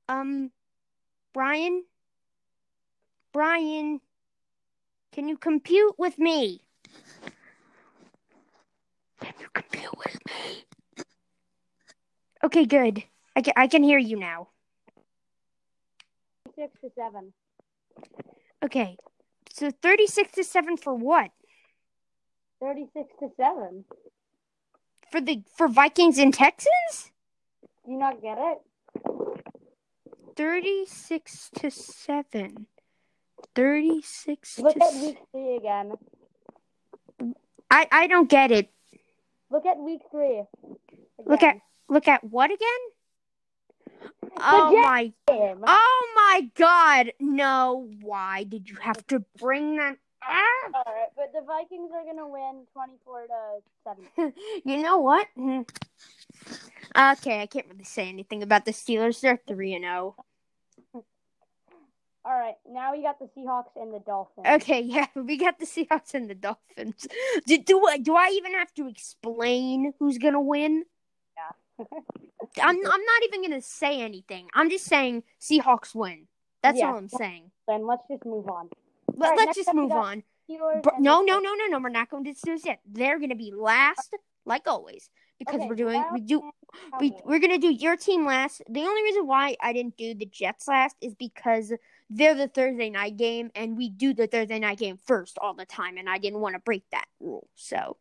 Um, 0.08 0.52
Brian? 1.34 1.84
Brian? 3.34 4.00
Can 5.12 5.28
you 5.28 5.38
compute 5.38 5.96
with 5.98 6.18
me? 6.18 6.62
Can 9.32 9.40
you 9.42 9.48
compute 9.54 9.98
with 9.98 10.18
me? 10.28 11.06
Okay, 12.44 12.66
good. 12.66 13.04
I 13.36 13.42
can, 13.42 13.54
I 13.56 13.68
can 13.68 13.84
hear 13.84 13.98
you 13.98 14.18
now. 14.18 14.50
36 16.58 16.82
to 16.82 16.90
7. 16.96 17.34
Okay. 18.64 18.98
So 19.54 19.72
36 19.72 20.32
to 20.34 20.44
7 20.44 20.78
for 20.78 20.94
what? 20.94 21.32
36 22.62 23.10
to 23.20 23.30
7. 23.38 23.86
For 25.12 25.22
the 25.22 25.44
for 25.56 25.68
Vikings 25.68 26.18
and 26.18 26.34
Texans? 26.34 27.12
Do 27.86 27.92
you 27.92 27.98
not 27.98 28.22
get 28.22 28.38
it? 28.38 28.58
36 30.36 31.50
to 31.56 31.72
7. 31.72 32.68
36 33.56 34.60
Look 34.60 34.76
to 34.76 34.84
at 34.84 34.94
week 34.96 35.18
3 35.32 35.56
again. 35.58 35.94
I 37.70 37.88
I 37.92 38.08
don't 38.08 38.30
get 38.30 38.52
it. 38.52 38.70
Look 39.52 39.66
at 39.66 39.78
week 39.78 40.02
3. 40.12 40.44
Look 41.26 41.44
at 41.44 41.58
look 41.90 42.08
at 42.08 42.24
what 42.24 42.52
again? 42.52 44.08
Oh 44.40 44.72
my. 44.82 45.12
Oh 45.28 46.14
my 46.16 46.50
god. 46.56 47.12
No, 47.20 47.90
why 48.02 48.44
did 48.44 48.70
you 48.70 48.78
have 48.82 49.06
to 49.08 49.24
bring 49.38 49.76
that 49.76 49.98
up? 50.24 50.74
All 50.74 50.94
right, 50.94 51.10
but 51.16 51.34
the 51.34 51.46
Vikings 51.46 51.92
are 51.94 52.04
going 52.04 52.18
to 52.18 52.28
win 52.28 52.66
24 52.74 53.28
to 53.28 54.04
7. 54.18 54.34
You 54.66 54.82
know 54.82 55.00
what? 55.00 55.28
Hmm. 55.36 55.62
Okay, 56.96 57.42
I 57.42 57.46
can't 57.46 57.68
really 57.70 57.84
say 57.84 58.08
anything 58.08 58.44
about 58.44 58.66
the 58.66 58.72
Steelers. 58.72 59.22
They're 59.22 59.40
3 59.48 59.74
and 59.76 59.86
oh. 59.86 60.16
0. 62.26 62.34
All 62.34 62.40
right, 62.40 62.56
now 62.70 62.92
we 62.94 63.02
got 63.02 63.20
the 63.20 63.26
Seahawks 63.38 63.76
and 63.76 63.94
the 63.94 64.00
Dolphins. 64.00 64.48
Okay, 64.48 64.82
yeah, 64.86 65.08
we 65.16 65.38
got 65.38 65.60
the 65.60 65.66
Seahawks 65.66 66.14
and 66.14 66.30
the 66.30 66.36
Dolphins. 66.36 67.08
Do, 67.46 67.58
do 67.58 67.86
I 67.86 67.98
do 67.98 68.16
I 68.16 68.30
even 68.34 68.54
have 68.54 68.74
to 68.76 68.88
explain 68.88 69.94
who's 70.00 70.18
gonna 70.18 70.42
win? 70.42 70.84
Yeah. 71.36 71.86
I'm 72.62 72.76
I'm 72.76 72.84
not 72.84 73.24
even 73.26 73.42
gonna 73.42 73.62
say 73.62 74.02
anything. 74.02 74.48
I'm 74.54 74.70
just 74.70 74.86
saying 74.86 75.24
Seahawks 75.40 75.96
win. 75.96 76.28
That's 76.64 76.80
Yeah. 76.80 76.90
all 76.92 76.98
I'm 76.98 77.10
saying. 77.10 77.52
then 77.68 77.88
let's 77.88 78.04
just 78.10 78.26
move 78.26 78.48
on. 78.50 78.70
Let, 79.16 79.30
right, 79.32 79.38
let's 79.38 79.58
just 79.58 79.74
move 79.74 79.92
on. 79.92 80.24
Steelers 80.50 80.84
Br- 80.84 80.90
no, 81.00 81.22
no, 81.22 81.40
no, 81.40 81.54
no, 81.54 81.66
no. 81.68 81.80
We're 81.80 81.90
not 81.90 82.10
going 82.10 82.24
to 82.24 82.34
do 82.34 82.40
this 82.46 82.66
yet. 82.66 82.80
They're 82.86 83.20
gonna 83.20 83.36
be 83.36 83.52
last, 83.56 84.14
like 84.46 84.68
always, 84.68 85.10
because 85.40 85.56
Okay, 85.56 85.68
we're 85.68 85.76
doing 85.76 86.04
we 86.14 86.22
do 86.22 86.52
we 87.00 87.14
we're 87.26 87.40
gonna 87.40 87.58
do 87.58 87.72
your 87.72 87.98
team 87.98 88.26
last. 88.26 88.62
The 88.70 88.82
only 88.82 89.02
reason 89.04 89.28
why 89.28 89.56
I 89.62 89.74
didn't 89.74 89.98
do 89.98 90.14
the 90.14 90.26
Jets 90.26 90.68
last 90.68 90.96
is 91.02 91.16
because 91.16 91.74
they're 92.12 92.36
the 92.36 92.48
Thursday 92.48 92.90
night 92.90 93.18
game, 93.18 93.52
and 93.56 93.78
we 93.78 93.90
do 93.90 94.14
the 94.14 94.28
Thursday 94.28 94.60
night 94.60 94.80
game 94.80 94.98
first 95.06 95.38
all 95.40 95.54
the 95.54 95.66
time, 95.66 95.98
and 95.98 96.10
I 96.10 96.18
didn't 96.18 96.40
want 96.40 96.56
to 96.56 96.60
break 96.60 96.84
that 96.92 97.06
rule. 97.20 97.48
So, 97.56 97.98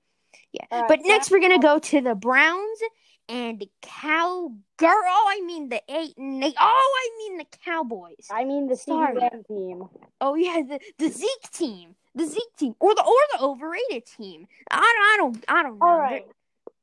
yeah. 0.53 0.67
Right, 0.73 0.89
but 0.89 1.01
next, 1.05 1.31
we're 1.31 1.41
gonna 1.41 1.61
go 1.61 1.79
to 1.79 2.01
the 2.01 2.15
Browns 2.15 2.81
and 3.29 3.61
the 3.61 3.71
Cowgirl. 3.83 4.59
Oh, 4.83 5.27
I 5.31 5.41
mean 5.47 5.69
the 5.69 5.81
eight 5.89 6.19
and 6.19 6.43
eight. 6.43 6.57
Oh, 6.61 6.99
I 6.99 7.19
mean 7.19 7.39
the 7.39 7.47
Cowboys. 7.65 8.27
I 8.31 8.45
mean 8.45 8.67
the 8.67 8.77
Sorry. 8.77 9.21
Team. 9.47 9.85
Oh 10.21 10.35
yeah, 10.35 10.61
the, 10.69 10.81
the 10.99 11.09
Zeke 11.09 11.51
team, 11.53 11.95
the 12.15 12.27
Zeke 12.27 12.57
team, 12.59 12.75
or 12.81 12.95
the 12.95 13.03
or 13.03 13.39
the 13.39 13.45
overrated 13.45 14.07
team. 14.07 14.49
I 14.71 14.79
don't, 14.79 14.85
I 14.85 15.17
don't, 15.19 15.45
I 15.49 15.63
don't 15.63 15.79
know. 15.79 15.87
All 15.87 15.99
right. 15.99 16.27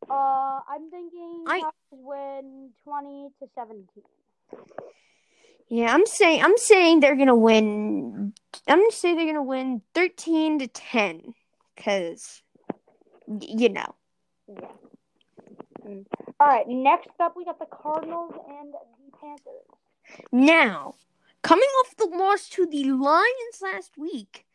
Uh, 0.09 0.61
I'm 0.69 0.89
thinking 0.89 1.43
I- 1.47 1.69
win 1.91 2.69
20 2.85 3.29
to 3.39 3.49
17. 3.53 3.85
Yeah, 5.69 5.93
I'm 5.93 6.06
saying 6.06 6.43
I'm 6.43 6.58
saying 6.58 6.99
they're 7.01 7.15
gonna 7.15 7.36
win. 7.36 8.34
I'm 8.67 8.80
gonna 8.80 8.91
say 8.91 9.15
they're 9.15 9.25
gonna 9.25 9.43
win 9.43 9.82
thirteen 9.93 10.60
to 10.60 10.67
ten, 10.67 11.34
cause 11.75 12.41
y- 13.25 13.47
you 13.49 13.69
know. 13.69 13.95
Yeah. 14.47 14.67
Mm. 15.86 16.06
All 16.39 16.47
right. 16.47 16.67
Next 16.67 17.10
up, 17.19 17.36
we 17.36 17.43
got 17.43 17.60
the 17.60 17.65
Cardinals 17.65 18.34
and 18.47 18.73
the 18.73 19.17
Panthers. 19.19 20.23
Now, 20.32 20.95
coming 21.43 21.67
off 21.82 21.97
the 21.97 22.06
loss 22.06 22.47
to 22.49 22.65
the 22.65 22.91
Lions 22.91 23.62
last 23.62 23.97
week, 23.97 24.45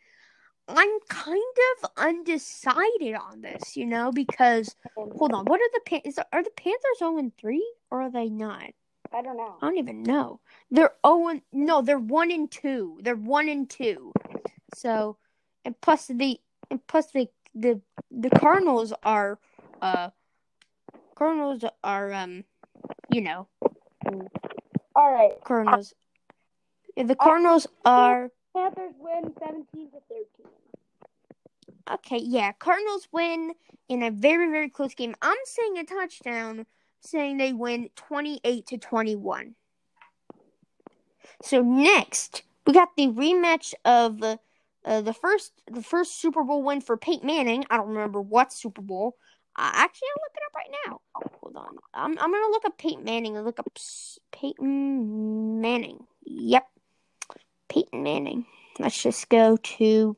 I'm 0.67 0.99
kind 1.09 1.43
of 1.83 1.91
undecided 1.99 3.15
on 3.17 3.43
this. 3.43 3.77
You 3.77 3.85
know, 3.85 4.13
because 4.13 4.75
hold 4.97 5.35
on, 5.35 5.45
what 5.45 5.61
are 5.61 5.71
the 5.75 5.81
Pan- 5.85 6.03
is 6.07 6.19
are 6.19 6.43
the 6.43 6.51
Panthers 6.57 6.99
zero 6.99 7.19
and 7.19 7.37
three 7.37 7.71
or 7.91 8.01
are 8.03 8.11
they 8.11 8.31
not? 8.31 8.71
I 9.15 9.23
don't 9.23 9.37
know. 9.37 9.55
I 9.61 9.67
don't 9.67 9.79
even 9.79 10.03
know. 10.03 10.41
They're 10.71 10.93
oh 11.05 11.29
and 11.29 11.43
no, 11.53 11.83
they're 11.83 11.99
one 11.99 12.31
and 12.31 12.51
two. 12.51 12.99
They're 13.03 13.17
one 13.17 13.49
and 13.49 13.69
two. 13.69 14.13
So, 14.75 15.17
and 15.65 15.79
plus 15.81 16.07
the 16.07 16.41
and 16.71 16.87
plus 16.87 17.11
the 17.13 17.29
the 17.55 17.81
the 18.11 18.31
Cardinals 18.31 18.93
are 19.03 19.39
uh 19.83 20.11
Cardinals 21.15 21.65
are 21.85 22.13
um 22.13 22.45
you 23.13 23.21
know 23.21 23.49
All 24.95 25.13
right. 25.13 25.33
Cardinals. 25.45 25.95
Yeah, 26.97 27.05
the 27.05 27.17
Cardinals 27.17 27.67
are 27.85 28.31
Panthers 28.55 28.95
win 28.99 29.33
17 29.41 29.91
to 29.91 29.99
13. 30.09 30.47
okay. 31.95 32.19
Yeah, 32.19 32.53
Cardinals 32.53 33.09
win 33.13 33.53
in 33.89 34.03
a 34.03 34.11
very 34.11 34.51
very 34.51 34.71
close 34.71 34.95
game. 34.95 35.15
I'm 35.23 35.37
saying 35.45 35.79
a 35.79 35.85
touchdown. 35.85 36.67
Saying 37.05 37.39
they 37.39 37.53
win 37.53 37.91
twenty 37.97 38.41
eight 38.45 38.67
to 38.69 38.79
twenty 38.79 39.17
one. 39.17 39.57
So 41.43 41.61
next, 41.61 42.45
we 42.65 42.73
got 42.73 42.95
the 42.97 43.09
rematch 43.09 43.75
of 43.85 44.23
uh, 44.23 45.01
the 45.01 45.13
first 45.13 45.53
the 45.69 45.83
first 45.83 46.21
Super 46.21 46.45
Bowl 46.45 46.63
win 46.63 46.81
for 46.81 46.97
Peyton 46.97 47.27
Manning. 47.27 47.65
I 47.69 47.77
don't 47.77 47.89
remember 47.89 48.21
what 48.21 48.53
Super 48.53 48.83
Bowl. 48.83 49.17
Uh, 49.57 49.71
actually, 49.75 50.09
I'll 50.17 50.23
look 50.23 50.37
it 50.37 50.43
up 50.47 50.55
right 50.55 50.71
now. 50.87 51.01
Hold 51.41 51.57
on. 51.57 51.77
I'm 51.93 52.19
I'm 52.19 52.33
gonna 52.33 52.51
look 52.53 52.65
up 52.65 52.79
Peyton 52.79 53.03
Manning 53.03 53.37
and 53.37 53.45
look 53.45 53.59
up 53.59 53.67
Peyton 54.31 55.61
Manning. 55.61 56.07
Yep, 56.25 56.69
Peyton 57.69 58.03
Manning. 58.05 58.47
Let's 58.79 59.03
just 59.03 59.29
go 59.29 59.57
to 59.57 60.17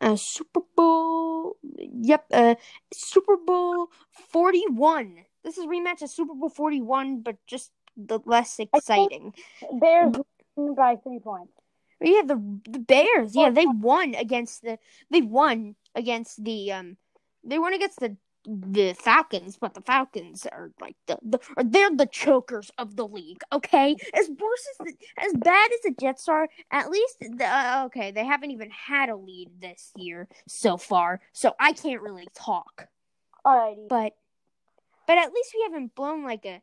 uh, 0.00 0.16
Super 0.16 0.60
Bowl. 0.74 1.56
Yep, 1.78 2.26
uh, 2.32 2.54
Super 2.92 3.36
Bowl 3.36 3.90
forty 4.10 4.64
one. 4.68 5.24
This 5.44 5.58
is 5.58 5.66
rematch 5.66 6.02
of 6.02 6.10
Super 6.10 6.34
Bowl 6.34 6.48
forty 6.48 6.80
one, 6.80 7.20
but 7.20 7.36
just 7.46 7.70
the 7.96 8.18
less 8.24 8.58
exciting. 8.58 9.34
Bears 9.80 10.14
win 10.56 10.74
by 10.74 10.96
three 10.96 11.20
points. 11.20 11.52
Yeah, 12.00 12.22
the 12.26 12.60
the 12.68 12.78
Bears. 12.78 13.36
Yeah, 13.36 13.50
they 13.50 13.66
won 13.66 14.14
against 14.14 14.62
the 14.62 14.78
they 15.10 15.22
won 15.22 15.76
against 15.94 16.42
the 16.42 16.72
um 16.72 16.96
they 17.44 17.58
won 17.58 17.74
against 17.74 18.00
the 18.00 18.16
the 18.46 18.92
Falcons, 18.92 19.56
but 19.58 19.72
the 19.72 19.80
Falcons 19.80 20.46
are 20.46 20.70
like 20.80 20.96
the, 21.06 21.18
the 21.22 21.38
they're 21.64 21.94
the 21.94 22.06
chokers 22.06 22.70
of 22.76 22.96
the 22.96 23.06
league. 23.06 23.40
Okay, 23.52 23.96
as 24.12 24.28
worse 24.28 24.68
as 24.72 24.86
the, 24.86 24.94
as 25.18 25.32
bad 25.34 25.70
as 25.72 25.80
the 25.82 25.94
Jets 25.98 26.28
are, 26.28 26.48
at 26.70 26.90
least 26.90 27.16
the, 27.20 27.44
uh, 27.46 27.82
okay 27.86 28.10
they 28.10 28.24
haven't 28.24 28.50
even 28.50 28.70
had 28.70 29.08
a 29.08 29.16
lead 29.16 29.48
this 29.60 29.92
year 29.96 30.28
so 30.46 30.76
far, 30.76 31.20
so 31.32 31.54
I 31.58 31.72
can't 31.72 32.02
really 32.02 32.28
talk. 32.34 32.88
Alrighty. 33.46 33.88
But 33.88 34.14
but 35.06 35.18
at 35.18 35.32
least 35.32 35.52
we 35.54 35.62
haven't 35.62 35.94
blown 35.94 36.24
like 36.24 36.44
a 36.44 36.60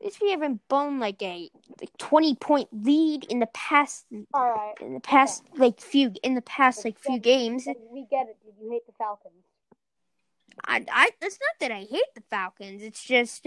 at 0.00 0.06
least 0.06 0.20
we 0.22 0.30
haven't 0.30 0.60
blown 0.68 0.98
like 0.98 1.22
a 1.22 1.50
like 1.80 1.96
twenty 1.98 2.34
point 2.34 2.68
lead 2.72 3.24
in 3.24 3.38
the 3.38 3.46
past 3.46 4.06
All 4.34 4.50
right. 4.50 4.74
in 4.80 4.94
the 4.94 5.00
past 5.00 5.42
like 5.56 5.80
few 5.80 6.12
in 6.22 6.34
the 6.34 6.42
past 6.42 6.84
like 6.84 6.98
few 6.98 7.18
games. 7.18 7.66
We 7.66 8.06
get 8.10 8.28
it. 8.28 8.36
Did 8.44 8.54
you 8.60 8.70
hate 8.70 8.86
the 8.86 8.92
Falcons? 8.98 9.44
I, 10.66 10.84
I 10.90 11.10
it's 11.20 11.38
not 11.40 11.60
that 11.60 11.74
I 11.74 11.80
hate 11.80 12.02
the 12.14 12.22
Falcons. 12.30 12.82
It's 12.82 13.02
just 13.02 13.46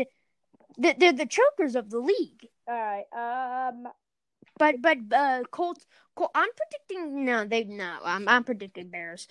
that 0.77 0.99
they're 0.99 1.13
the 1.13 1.25
chokers 1.25 1.75
of 1.75 1.89
the 1.89 1.99
league. 1.99 2.47
All 2.67 2.73
right. 2.75 3.67
Um. 3.69 3.87
But 4.57 4.81
but 4.81 4.97
uh, 5.11 5.43
Colts. 5.51 5.85
Col- 6.15 6.31
I'm 6.35 6.49
predicting 6.55 7.25
no. 7.25 7.45
They 7.45 7.63
no. 7.63 7.97
I'm 8.03 8.27
I'm 8.27 8.43
predicting 8.43 8.89
Bears. 8.89 9.27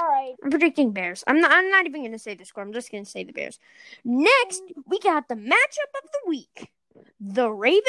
All 0.00 0.08
right. 0.08 0.34
I'm 0.42 0.50
predicting 0.50 0.92
Bears. 0.92 1.22
I'm 1.26 1.40
not. 1.40 1.52
I'm 1.52 1.70
not 1.70 1.86
even 1.86 2.02
gonna 2.02 2.18
say 2.18 2.34
the 2.34 2.44
score. 2.44 2.62
I'm 2.64 2.72
just 2.72 2.90
gonna 2.90 3.04
say 3.04 3.24
the 3.24 3.32
Bears. 3.32 3.58
Next, 4.04 4.62
we 4.86 4.98
got 5.00 5.28
the 5.28 5.34
matchup 5.34 5.92
of 6.02 6.10
the 6.10 6.28
week: 6.28 6.70
the 7.20 7.50
Ravens 7.50 7.84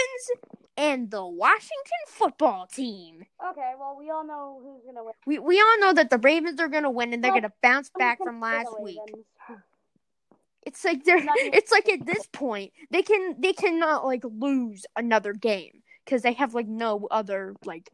and 0.76 1.10
the 1.12 1.26
Washington 1.26 2.04
Football 2.08 2.68
Team. 2.68 3.26
Okay. 3.52 3.74
Well, 3.80 3.96
we 3.98 4.10
all 4.10 4.26
know 4.26 4.60
who's 4.62 4.84
gonna 4.86 5.04
win. 5.04 5.14
We 5.26 5.40
we 5.40 5.60
all 5.60 5.80
know 5.80 5.94
that 5.94 6.10
the 6.10 6.18
Ravens 6.18 6.60
are 6.60 6.68
gonna 6.68 6.92
win 6.92 7.14
and 7.14 7.24
they're 7.24 7.32
gonna 7.32 7.54
bounce 7.62 7.90
back 7.98 8.18
from 8.18 8.42
last 8.42 8.82
week. 8.82 9.00
It's 10.66 10.84
like 10.84 11.04
they're. 11.04 11.24
It's 11.38 11.72
like 11.72 11.88
at 11.90 12.06
this 12.06 12.28
point 12.32 12.74
they 12.92 13.02
can 13.02 13.36
they 13.40 13.54
cannot 13.54 14.06
like 14.06 14.24
lose 14.24 14.86
another 14.96 15.34
game 15.34 15.84
because 16.04 16.22
they 16.22 16.34
have 16.34 16.54
like 16.54 16.68
no 16.68 17.08
other 17.12 17.56
like 17.66 17.90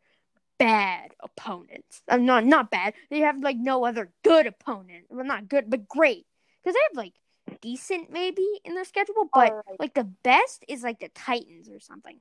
bad 0.60 1.16
opponents. 1.22 2.04
I'm 2.08 2.26
not 2.26 2.46
not 2.46 2.70
bad. 2.70 2.94
They 3.10 3.20
have 3.22 3.40
like 3.42 3.58
no 3.58 3.86
other 3.86 4.12
good 4.24 4.46
opponent. 4.46 5.06
Well, 5.10 5.26
not 5.26 5.48
good, 5.48 5.70
but 5.70 5.88
great 5.88 6.28
because 6.62 6.76
they 6.76 6.80
have 6.90 6.98
like 6.98 7.14
decent 7.62 8.12
maybe 8.12 8.46
in 8.64 8.76
their 8.76 8.86
schedule, 8.86 9.28
but 9.34 9.52
like 9.80 9.94
the 9.96 10.04
best 10.04 10.64
is 10.68 10.84
like 10.84 11.00
the 11.00 11.10
Titans 11.10 11.70
or 11.70 11.80
something. 11.80 12.20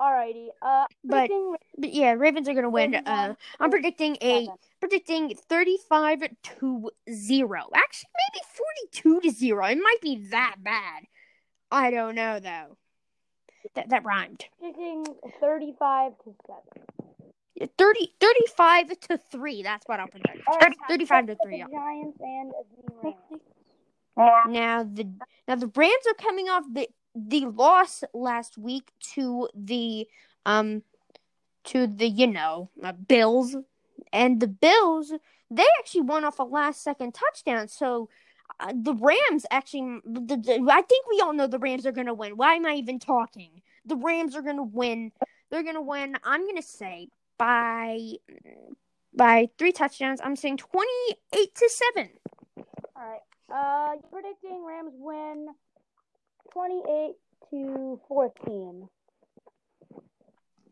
Alrighty. 0.00 0.48
Uh. 0.62 0.86
But- 1.04 1.30
But 1.76 1.92
yeah, 1.92 2.12
Ravens 2.12 2.48
are 2.48 2.54
gonna 2.54 2.70
win. 2.70 2.94
Uh, 2.94 3.34
I'm 3.58 3.70
predicting 3.70 4.16
a 4.22 4.48
predicting 4.78 5.34
35 5.34 6.22
to 6.58 6.90
0. 7.10 7.62
Actually, 7.74 8.10
maybe 8.32 8.44
42 8.92 9.20
to 9.22 9.30
0. 9.30 9.64
It 9.66 9.74
might 9.76 10.00
be 10.00 10.16
that 10.30 10.56
bad. 10.62 11.04
I 11.70 11.90
don't 11.90 12.14
know 12.14 12.38
though. 12.40 12.76
That 13.74 13.90
that 13.90 14.04
rhymed. 14.04 14.46
Predicting 14.58 15.04
thirty-five 15.38 16.12
to 16.24 16.34
seven. 16.46 16.86
30 17.66 18.14
35 18.20 19.00
to 19.00 19.18
3. 19.30 19.62
That's 19.62 19.86
what 19.86 20.00
I'll 20.00 20.08
predict. 20.08 20.42
All 20.46 20.58
right, 20.58 20.74
35 20.88 21.26
to 21.26 21.36
3. 21.42 21.62
The 21.62 21.70
Giants 21.70 22.18
and 22.20 22.52
the 22.52 23.12
Rams. 24.16 24.52
Now 24.52 24.82
the 24.82 25.04
now 25.48 25.54
the 25.56 25.70
Rams 25.74 26.06
are 26.08 26.14
coming 26.14 26.48
off 26.48 26.64
the 26.72 26.88
the 27.14 27.46
loss 27.46 28.04
last 28.14 28.56
week 28.56 28.90
to 29.14 29.48
the 29.54 30.06
um 30.46 30.82
to 31.64 31.86
the 31.86 32.08
you 32.08 32.26
know 32.26 32.70
uh, 32.82 32.92
Bills 32.92 33.56
and 34.12 34.40
the 34.40 34.48
Bills 34.48 35.12
they 35.50 35.66
actually 35.78 36.02
won 36.02 36.24
off 36.24 36.38
a 36.38 36.44
last 36.44 36.82
second 36.82 37.14
touchdown 37.14 37.68
so 37.68 38.08
uh, 38.58 38.72
the 38.74 38.94
Rams 38.94 39.46
actually 39.50 40.00
the, 40.04 40.36
the, 40.36 40.66
I 40.70 40.82
think 40.82 41.06
we 41.10 41.20
all 41.20 41.32
know 41.32 41.46
the 41.46 41.58
Rams 41.58 41.86
are 41.86 41.92
going 41.92 42.06
to 42.06 42.14
win 42.14 42.36
why 42.36 42.54
am 42.54 42.66
I 42.66 42.74
even 42.74 42.98
talking 42.98 43.62
the 43.84 43.96
Rams 43.96 44.36
are 44.36 44.42
going 44.42 44.56
to 44.56 44.62
win 44.62 45.12
they're 45.50 45.62
going 45.62 45.74
to 45.74 45.80
win 45.82 46.16
I'm 46.24 46.42
going 46.42 46.56
to 46.56 46.62
say 46.62 47.08
by 47.40 47.98
by 49.16 49.48
three 49.58 49.72
touchdowns 49.72 50.20
I'm 50.22 50.36
saying 50.36 50.58
28 50.58 51.54
to 51.54 51.70
7 51.96 52.10
All 52.96 53.02
right. 53.02 53.20
Uh, 53.52 53.92
you're 53.94 54.10
predicting 54.22 54.64
Rams 54.64 54.92
win 54.96 55.48
twenty-eight 56.52 57.16
to 57.50 58.00
fourteen. 58.06 58.88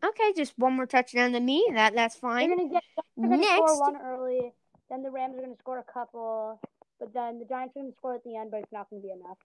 Okay, 0.05 0.33
just 0.37 0.53
one 0.57 0.73
more 0.77 0.85
touchdown 0.85 1.33
to 1.33 1.41
me. 1.41 1.65
That 1.73 1.93
that's 1.93 2.15
They're 2.21 2.31
fine. 2.31 2.49
gonna 2.49 2.69
get. 2.69 2.83
They're 3.17 3.29
gonna 3.29 3.41
Next, 3.41 3.51
score 3.51 3.79
one 3.79 3.97
early. 4.01 4.53
Then 4.89 5.03
the 5.03 5.11
Rams 5.11 5.37
are 5.37 5.41
gonna 5.41 5.57
score 5.59 5.79
a 5.79 5.83
couple. 5.93 6.61
But 6.99 7.13
then 7.13 7.39
the 7.39 7.45
Giants 7.45 7.75
are 7.75 7.81
gonna 7.81 7.93
score 7.97 8.15
at 8.15 8.23
the 8.23 8.37
end, 8.37 8.51
but 8.51 8.61
it's 8.61 8.71
not 8.71 8.89
gonna 8.89 9.01
be 9.01 9.11
enough. 9.11 9.37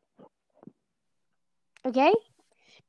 okay. 1.86 2.14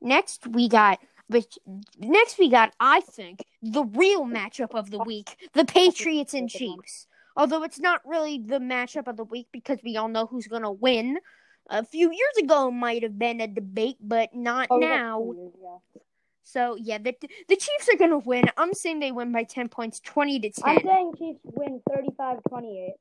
Next 0.01 0.45
we 0.47 0.69
got 0.69 0.99
which 1.27 1.57
next 1.99 2.37
we 2.37 2.49
got 2.49 2.73
I 2.79 3.01
think 3.01 3.45
the 3.61 3.83
real 3.83 4.25
matchup 4.25 4.73
of 4.75 4.91
the 4.91 4.99
week: 4.99 5.49
the 5.53 5.65
Patriots 5.65 6.33
and 6.33 6.49
Chiefs. 6.49 7.07
Although 7.37 7.63
it's 7.63 7.79
not 7.79 8.01
really 8.05 8.39
the 8.39 8.59
matchup 8.59 9.07
of 9.07 9.17
the 9.17 9.25
week 9.25 9.47
because 9.51 9.79
we 9.83 9.97
all 9.97 10.07
know 10.07 10.25
who's 10.25 10.47
gonna 10.47 10.71
win. 10.71 11.17
A 11.69 11.83
few 11.83 12.11
years 12.11 12.37
ago 12.43 12.69
might 12.71 13.03
have 13.03 13.17
been 13.17 13.41
a 13.41 13.47
debate, 13.47 13.97
but 13.99 14.33
not 14.35 14.67
Oh, 14.69 14.77
now. 14.77 15.23
years. 15.33 15.51
So 16.43 16.77
yeah, 16.79 16.99
the 16.99 17.13
the 17.49 17.55
Chiefs 17.55 17.89
are 17.91 17.97
gonna 17.97 18.19
win. 18.19 18.45
I'm 18.55 18.73
saying 18.73 18.99
they 18.99 19.11
win 19.11 19.31
by 19.31 19.43
ten 19.43 19.67
points, 19.67 19.99
twenty 19.99 20.39
to 20.39 20.49
ten. 20.51 20.77
I'm 20.77 20.83
saying 20.85 21.13
Chiefs 21.17 21.39
win 21.43 21.81
35-28. 21.89 22.91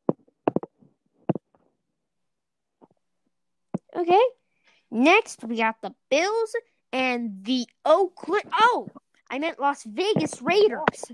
Okay. 3.96 4.20
Next, 4.90 5.44
we 5.44 5.56
got 5.58 5.76
the 5.82 5.94
Bills 6.10 6.54
and 6.94 7.44
the 7.44 7.66
Oakland. 7.84 8.44
Oh, 8.58 8.88
I 9.28 9.40
meant 9.40 9.58
Las 9.58 9.82
Vegas 9.82 10.40
Raiders. 10.40 11.04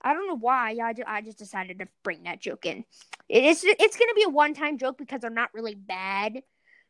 I 0.00 0.14
don't 0.14 0.28
know 0.28 0.36
why. 0.36 0.76
I 0.82 0.92
just, 0.92 1.08
I 1.08 1.20
just 1.20 1.38
decided 1.38 1.80
to 1.80 1.88
bring 2.04 2.22
that 2.22 2.40
joke 2.40 2.64
in. 2.64 2.84
It's 3.28 3.64
going 3.64 3.76
to 3.76 4.14
be 4.14 4.22
a 4.22 4.28
one 4.28 4.54
time 4.54 4.78
joke 4.78 4.98
because 4.98 5.20
they're 5.20 5.30
not 5.30 5.52
really 5.52 5.74
bad, 5.74 6.42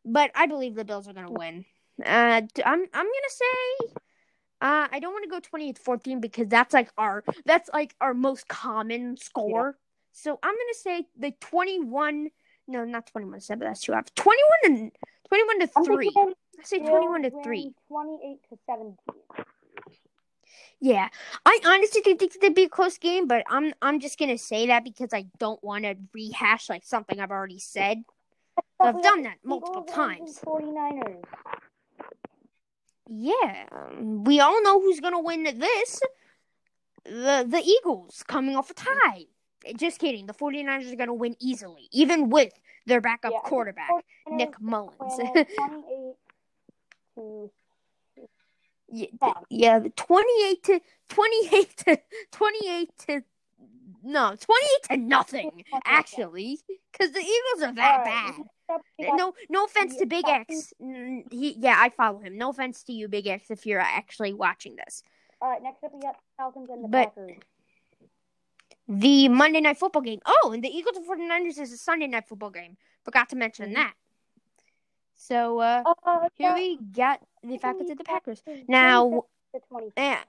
but 0.05 0.29
I 0.35 0.45
believe 0.45 0.75
the 0.75 0.85
Bills 0.85 1.07
are 1.07 1.13
going 1.13 1.25
to 1.25 1.33
win. 1.33 1.65
Uh, 2.05 2.41
I'm 2.63 2.85
I'm 2.93 3.05
going 3.05 3.27
to 3.27 3.31
say. 3.31 3.87
Uh, 4.59 4.87
I 4.91 4.99
don't 4.99 5.13
want 5.13 5.23
to 5.23 5.29
go 5.29 5.39
28 5.39 5.77
14 5.77 6.19
because 6.19 6.47
that's 6.47 6.73
like 6.73 6.89
our 6.97 7.23
that's 7.45 7.69
like 7.73 7.95
our 8.01 8.13
most 8.13 8.47
common 8.47 9.17
score. 9.17 9.77
So 10.13 10.39
I'm 10.41 10.53
gonna 10.53 10.73
say 10.73 11.05
the 11.15 11.31
21 11.41 12.29
no, 12.67 12.83
not 12.83 13.07
twenty 13.07 13.27
one 13.27 13.39
seven. 13.39 13.67
That's 13.67 13.81
too 13.81 13.93
off. 13.93 14.13
21 14.15 14.91
to 14.91 14.97
21 15.29 15.59
to 15.59 15.67
3. 15.85 16.05
thinking 16.05 16.33
I 16.59 16.63
say 16.63 16.79
Bills 16.79 16.89
21 16.89 17.21
to 17.23 17.29
win 17.29 17.43
3. 17.43 17.73
28 17.87 18.39
to 18.49 18.57
17. 18.65 18.95
Yeah. 20.79 21.09
I 21.45 21.59
honestly 21.65 22.01
think 22.01 22.21
it'd 22.21 22.55
be 22.55 22.63
a 22.63 22.69
close 22.69 22.97
game, 22.97 23.27
but 23.27 23.43
I'm 23.49 23.73
I'm 23.81 23.99
just 23.99 24.19
going 24.19 24.29
to 24.29 24.37
say 24.37 24.67
that 24.67 24.83
because 24.83 25.13
I 25.13 25.25
don't 25.39 25.63
want 25.63 25.83
to 25.85 25.95
rehash 26.13 26.69
like 26.69 26.83
something 26.83 27.19
I've 27.19 27.31
already 27.31 27.59
said. 27.59 28.03
So 28.81 28.87
I've 28.87 29.01
done 29.01 29.23
that 29.23 29.37
multiple 29.43 29.83
times. 29.83 30.39
49ers. 30.45 31.23
Yeah. 33.09 33.65
We 33.99 34.39
all 34.39 34.61
know 34.63 34.79
who's 34.81 34.99
going 34.99 35.13
to 35.13 35.19
win 35.19 35.43
this. 35.43 36.01
The 37.05 37.45
the 37.47 37.61
Eagles 37.63 38.23
coming 38.27 38.55
off 38.55 38.69
a 38.69 38.73
tie. 38.73 39.25
Just 39.75 39.99
kidding. 39.99 40.27
The 40.27 40.33
49ers 40.33 40.91
are 40.91 40.95
going 40.95 41.07
to 41.07 41.13
win 41.13 41.35
easily, 41.39 41.89
even 41.91 42.29
with 42.29 42.53
their 42.85 43.01
backup 43.01 43.31
Yeah, 43.33 43.39
quarterback, 43.43 43.89
Nick 44.29 44.61
Mullens. 44.61 45.19
win 47.21 47.49
28 48.89 49.11
to 49.19 49.19
Yeah, 49.19 49.33
Yeah. 49.49 49.79
the 49.79 49.89
28 49.89 50.63
to 50.63 50.81
28 51.09 51.77
to 51.77 51.99
28 52.31 52.91
to 53.07 53.23
no, 54.03 54.35
28 54.39 54.69
to 54.89 54.97
nothing 54.97 55.63
actually 55.85 56.59
cuz 56.93 57.11
the 57.11 57.19
Eagles 57.19 57.63
are 57.63 57.73
that 57.73 57.97
right, 57.97 58.05
bad. 58.05 58.37
next 58.37 58.39
up, 58.69 58.81
we 58.99 59.05
got 59.05 59.17
No 59.17 59.33
no 59.49 59.65
offense 59.65 59.95
to 59.97 60.05
Big 60.05 60.27
X. 60.27 60.73
He 60.79 61.55
yeah, 61.57 61.77
I 61.79 61.89
follow 61.89 62.19
him. 62.19 62.37
No 62.37 62.49
offense 62.49 62.83
to 62.83 62.93
you 62.93 63.07
Big 63.07 63.27
X 63.27 63.49
if 63.51 63.65
you're 63.65 63.79
actually 63.81 64.33
watching 64.33 64.75
this. 64.77 65.03
All 65.41 65.49
right, 65.49 65.61
next 65.61 65.83
up 65.83 65.93
we 65.93 65.99
got 66.01 66.15
Falcons 66.37 66.69
and 66.69 66.83
the 66.83 66.87
But- 66.87 67.15
Packers. 67.15 67.37
The 68.89 69.27
Monday 69.27 69.59
Night 69.59 69.77
Football 69.77 70.01
game. 70.01 70.21
Oh, 70.25 70.51
and 70.53 70.63
the 70.63 70.69
Eagles 70.69 70.95
and 70.95 71.05
49ers 71.05 71.59
is 71.59 71.73
a 71.73 71.77
Sunday 71.77 72.07
Night 72.07 72.25
Football 72.25 72.51
game. 72.51 72.77
Forgot 73.03 73.27
to 73.29 73.35
mention 73.35 73.71
Mhm. 73.71 73.75
that. 73.75 73.93
So 75.17 75.59
uh 75.59 75.83
Uh, 76.05 76.29
here 76.35 76.53
we 76.53 76.77
got 76.95 77.21
the 77.43 77.57
Falcons 77.57 77.89
and 77.89 77.99
the 77.99 78.03
Packers. 78.03 78.41
Now 78.67 79.09
26 79.09 79.27
to 79.53 79.59
20. 79.69 79.91
Yeah. 79.97 80.23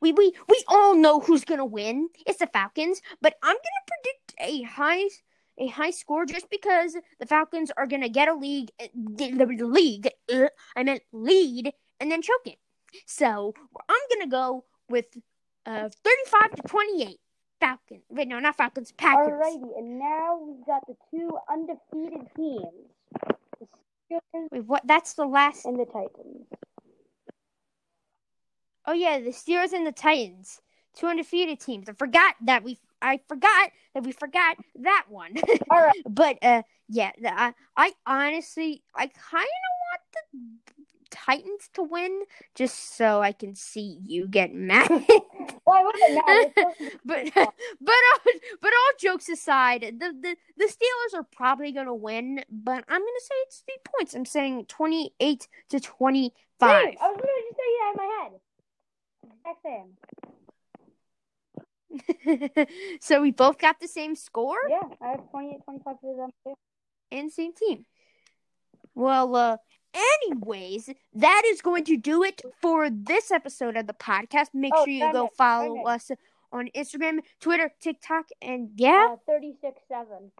We 0.00 0.12
we 0.12 0.32
we 0.48 0.64
all 0.68 0.94
know 0.94 1.18
who's 1.20 1.44
gonna 1.44 1.66
win. 1.66 2.08
It's 2.26 2.38
the 2.38 2.46
Falcons, 2.46 3.02
but 3.20 3.34
I'm 3.42 3.56
gonna 3.56 3.84
predict 3.86 4.34
a 4.38 4.62
high 4.62 5.08
a 5.58 5.66
high 5.68 5.90
score 5.90 6.24
just 6.24 6.48
because 6.50 6.96
the 7.18 7.26
Falcons 7.26 7.70
are 7.76 7.86
going 7.86 8.02
to 8.02 8.08
get 8.08 8.28
a 8.28 8.34
league, 8.34 8.70
the, 8.94 9.32
the 9.32 9.66
league, 9.66 10.08
uh, 10.32 10.46
I 10.76 10.84
meant 10.84 11.02
lead, 11.12 11.72
and 12.00 12.10
then 12.10 12.22
choke 12.22 12.46
it. 12.46 12.58
So 13.06 13.54
I'm 13.88 14.00
going 14.08 14.22
to 14.22 14.30
go 14.30 14.64
with 14.88 15.06
uh, 15.66 15.88
35 16.04 16.54
to 16.56 16.62
28. 16.62 17.18
Falcons. 17.60 18.04
Wait, 18.08 18.28
no, 18.28 18.38
not 18.38 18.56
Falcons. 18.56 18.92
Packers. 18.92 19.32
Alrighty, 19.32 19.78
and 19.78 19.98
now 19.98 20.38
we've 20.40 20.64
got 20.64 20.86
the 20.86 20.94
two 21.10 21.36
undefeated 21.50 22.28
teams. 22.36 22.92
Wait, 24.10 24.64
what? 24.64 24.86
That's 24.86 25.14
the 25.14 25.26
last. 25.26 25.64
and 25.64 25.78
the 25.78 25.84
Titans. 25.84 26.46
Oh 28.86 28.92
yeah, 28.92 29.18
the 29.18 29.30
Steelers 29.30 29.72
and 29.72 29.86
the 29.86 29.92
Titans, 29.92 30.60
two 30.96 31.06
undefeated 31.06 31.60
teams. 31.60 31.88
I 31.88 31.92
forgot 31.92 32.34
that 32.44 32.64
we. 32.64 32.78
I 33.00 33.20
forgot 33.28 33.70
that 33.94 34.02
we 34.02 34.12
forgot 34.12 34.56
that 34.80 35.04
one. 35.08 35.34
All 35.70 35.80
right. 35.82 36.02
but 36.08 36.38
uh, 36.42 36.62
yeah, 36.88 37.12
I, 37.24 37.52
I 37.76 37.92
honestly, 38.06 38.82
I 38.94 39.06
kind 39.06 39.44
of 39.44 39.72
want 39.84 40.02
the 40.12 40.88
Titans 41.10 41.68
to 41.74 41.82
win, 41.82 42.22
just 42.54 42.96
so 42.96 43.20
I 43.20 43.32
can 43.32 43.54
see 43.54 43.98
you 44.04 44.26
get 44.26 44.52
mad. 44.52 44.88
Well, 45.66 45.76
I 45.76 45.82
wasn't 45.82 46.14
mad. 46.26 46.54
But 47.04 47.24
but 47.34 48.02
all, 48.10 48.20
but 48.62 48.72
all 48.72 48.92
jokes 49.00 49.28
aside, 49.28 49.82
the, 49.98 50.12
the 50.20 50.36
the 50.56 50.64
Steelers 50.64 51.14
are 51.18 51.24
probably 51.24 51.72
gonna 51.72 51.94
win, 51.94 52.42
but 52.50 52.84
I'm 52.88 53.00
gonna 53.00 53.20
say 53.20 53.34
it's 53.46 53.62
three 53.66 53.78
points. 53.84 54.14
I'm 54.14 54.24
saying 54.24 54.66
twenty 54.66 55.12
eight 55.20 55.48
to 55.70 55.80
twenty 55.80 56.32
five. 56.58 56.84
Dang, 56.84 56.96
I 57.00 57.10
was 57.10 57.16
literally 57.16 57.42
just 57.48 57.58
saying 57.58 57.76
that 57.78 57.92
in 57.92 57.96
my 57.96 58.06
head. 58.22 58.32
Same. 59.64 59.96
so 63.00 63.22
we 63.22 63.30
both 63.30 63.56
got 63.58 63.80
the 63.80 63.88
same 63.88 64.14
score 64.14 64.58
Yeah, 64.68 64.82
I 65.00 65.12
have 65.12 65.30
28, 65.30 65.64
25 65.64 65.96
for 66.00 66.16
them 66.16 66.30
too. 66.44 66.54
and 67.10 67.32
same 67.32 67.54
team. 67.54 67.86
Well, 68.94 69.34
uh, 69.34 69.56
anyways, 69.94 70.90
that 71.14 71.42
is 71.46 71.60
going 71.62 71.84
to 71.84 71.96
do 71.96 72.22
it 72.22 72.42
for 72.60 72.88
this 72.90 73.30
episode 73.30 73.76
of 73.76 73.86
the 73.86 73.94
podcast. 73.94 74.48
Make 74.54 74.72
Oh, 74.74 74.84
sure 74.84 74.92
you 74.92 75.12
go 75.12 75.26
it, 75.26 75.32
follow 75.36 75.84
us 75.84 76.10
on 76.52 76.68
Instagram, 76.74 77.20
Twitter, 77.40 77.70
TikTok, 77.80 78.26
and 78.40 78.70
yeah. 78.76 79.08
Uh, 79.12 79.16
36 79.26 79.80
7. 79.88 80.30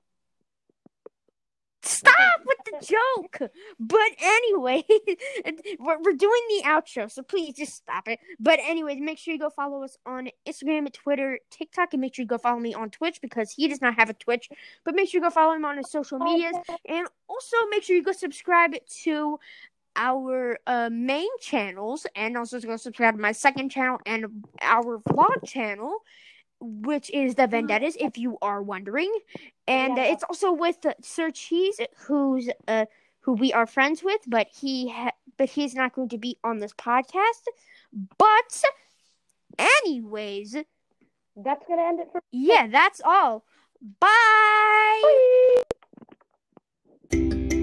Stop 1.89 2.41
with 2.45 2.59
the 2.67 2.87
joke. 2.87 3.51
But 3.81 4.11
anyway, 4.21 4.85
we're, 5.81 5.99
we're 6.03 6.13
doing 6.13 6.43
the 6.51 6.63
outro, 6.67 7.11
so 7.11 7.23
please 7.23 7.57
just 7.57 7.77
stop 7.77 8.09
it. 8.09 8.19
But 8.39 8.59
anyways, 8.63 9.01
make 9.01 9.17
sure 9.17 9.33
you 9.33 9.41
go 9.41 9.49
follow 9.49 9.83
us 9.83 9.97
on 10.05 10.29
Instagram, 10.47 10.93
Twitter, 10.93 11.41
TikTok, 11.51 11.95
and 11.95 12.03
make 12.03 12.15
sure 12.15 12.25
you 12.25 12.29
go 12.29 12.37
follow 12.37 12.61
me 12.61 12.75
on 12.75 12.91
Twitch 12.91 13.23
because 13.23 13.51
he 13.51 13.69
does 13.69 13.81
not 13.81 13.95
have 13.99 14.11
a 14.11 14.15
Twitch. 14.15 14.51
But 14.85 14.95
make 14.95 15.09
sure 15.09 15.21
you 15.21 15.27
go 15.27 15.31
follow 15.31 15.55
him 15.55 15.65
on 15.65 15.79
his 15.79 15.91
social 15.91 16.19
medias, 16.19 16.57
and 16.87 17.09
also 17.27 17.57
make 17.71 17.85
sure 17.85 17.97
you 17.97 18.03
go 18.03 18.13
subscribe 18.13 18.75
to 19.05 19.41
our 19.97 20.59
uh, 20.67 20.91
main 20.93 21.29
channels, 21.41 22.07
and 22.15 22.37
also 22.37 22.61
go 22.61 22.77
subscribe 22.77 23.17
to 23.17 23.21
my 23.21 23.33
second 23.33 23.71
channel 23.71 23.99
and 24.05 24.45
our 24.61 24.99
vlog 24.99 25.43
channel. 25.47 26.01
Which 26.61 27.11
is 27.15 27.37
the 27.37 27.47
Vendettas, 27.47 27.97
if 28.01 28.19
you 28.19 28.37
are 28.43 28.61
wondering, 28.63 29.13
and 29.69 29.93
uh, 29.99 30.03
Yeah. 30.03 30.13
it's 30.13 30.25
also 30.25 30.53
with 30.53 30.85
uh, 30.85 30.95
Sir 31.01 31.31
Cheese, 31.31 31.81
who's 32.07 32.49
uh, 32.67 32.87
who 33.21 33.35
we 33.35 33.53
are 33.53 33.67
friends 33.67 34.03
with, 34.03 34.21
but 34.27 34.49
he 34.61 34.89
ha- 34.89 35.13
but 35.37 35.51
he's 35.51 35.75
not 35.75 35.95
going 35.95 36.09
to 36.09 36.19
be 36.19 36.37
on 36.43 36.59
this 36.59 36.73
podcast. 36.73 37.45
But 38.19 38.65
anyways, 39.85 40.57
That's 41.37 41.65
going 41.67 41.79
to 41.79 41.85
end 41.87 42.01
it 42.01 42.09
for 42.11 42.23
yeah, 42.33 42.67
that's 42.67 43.01
all. 43.05 43.45
Bye. 44.01 45.03
Bye. 47.11 47.58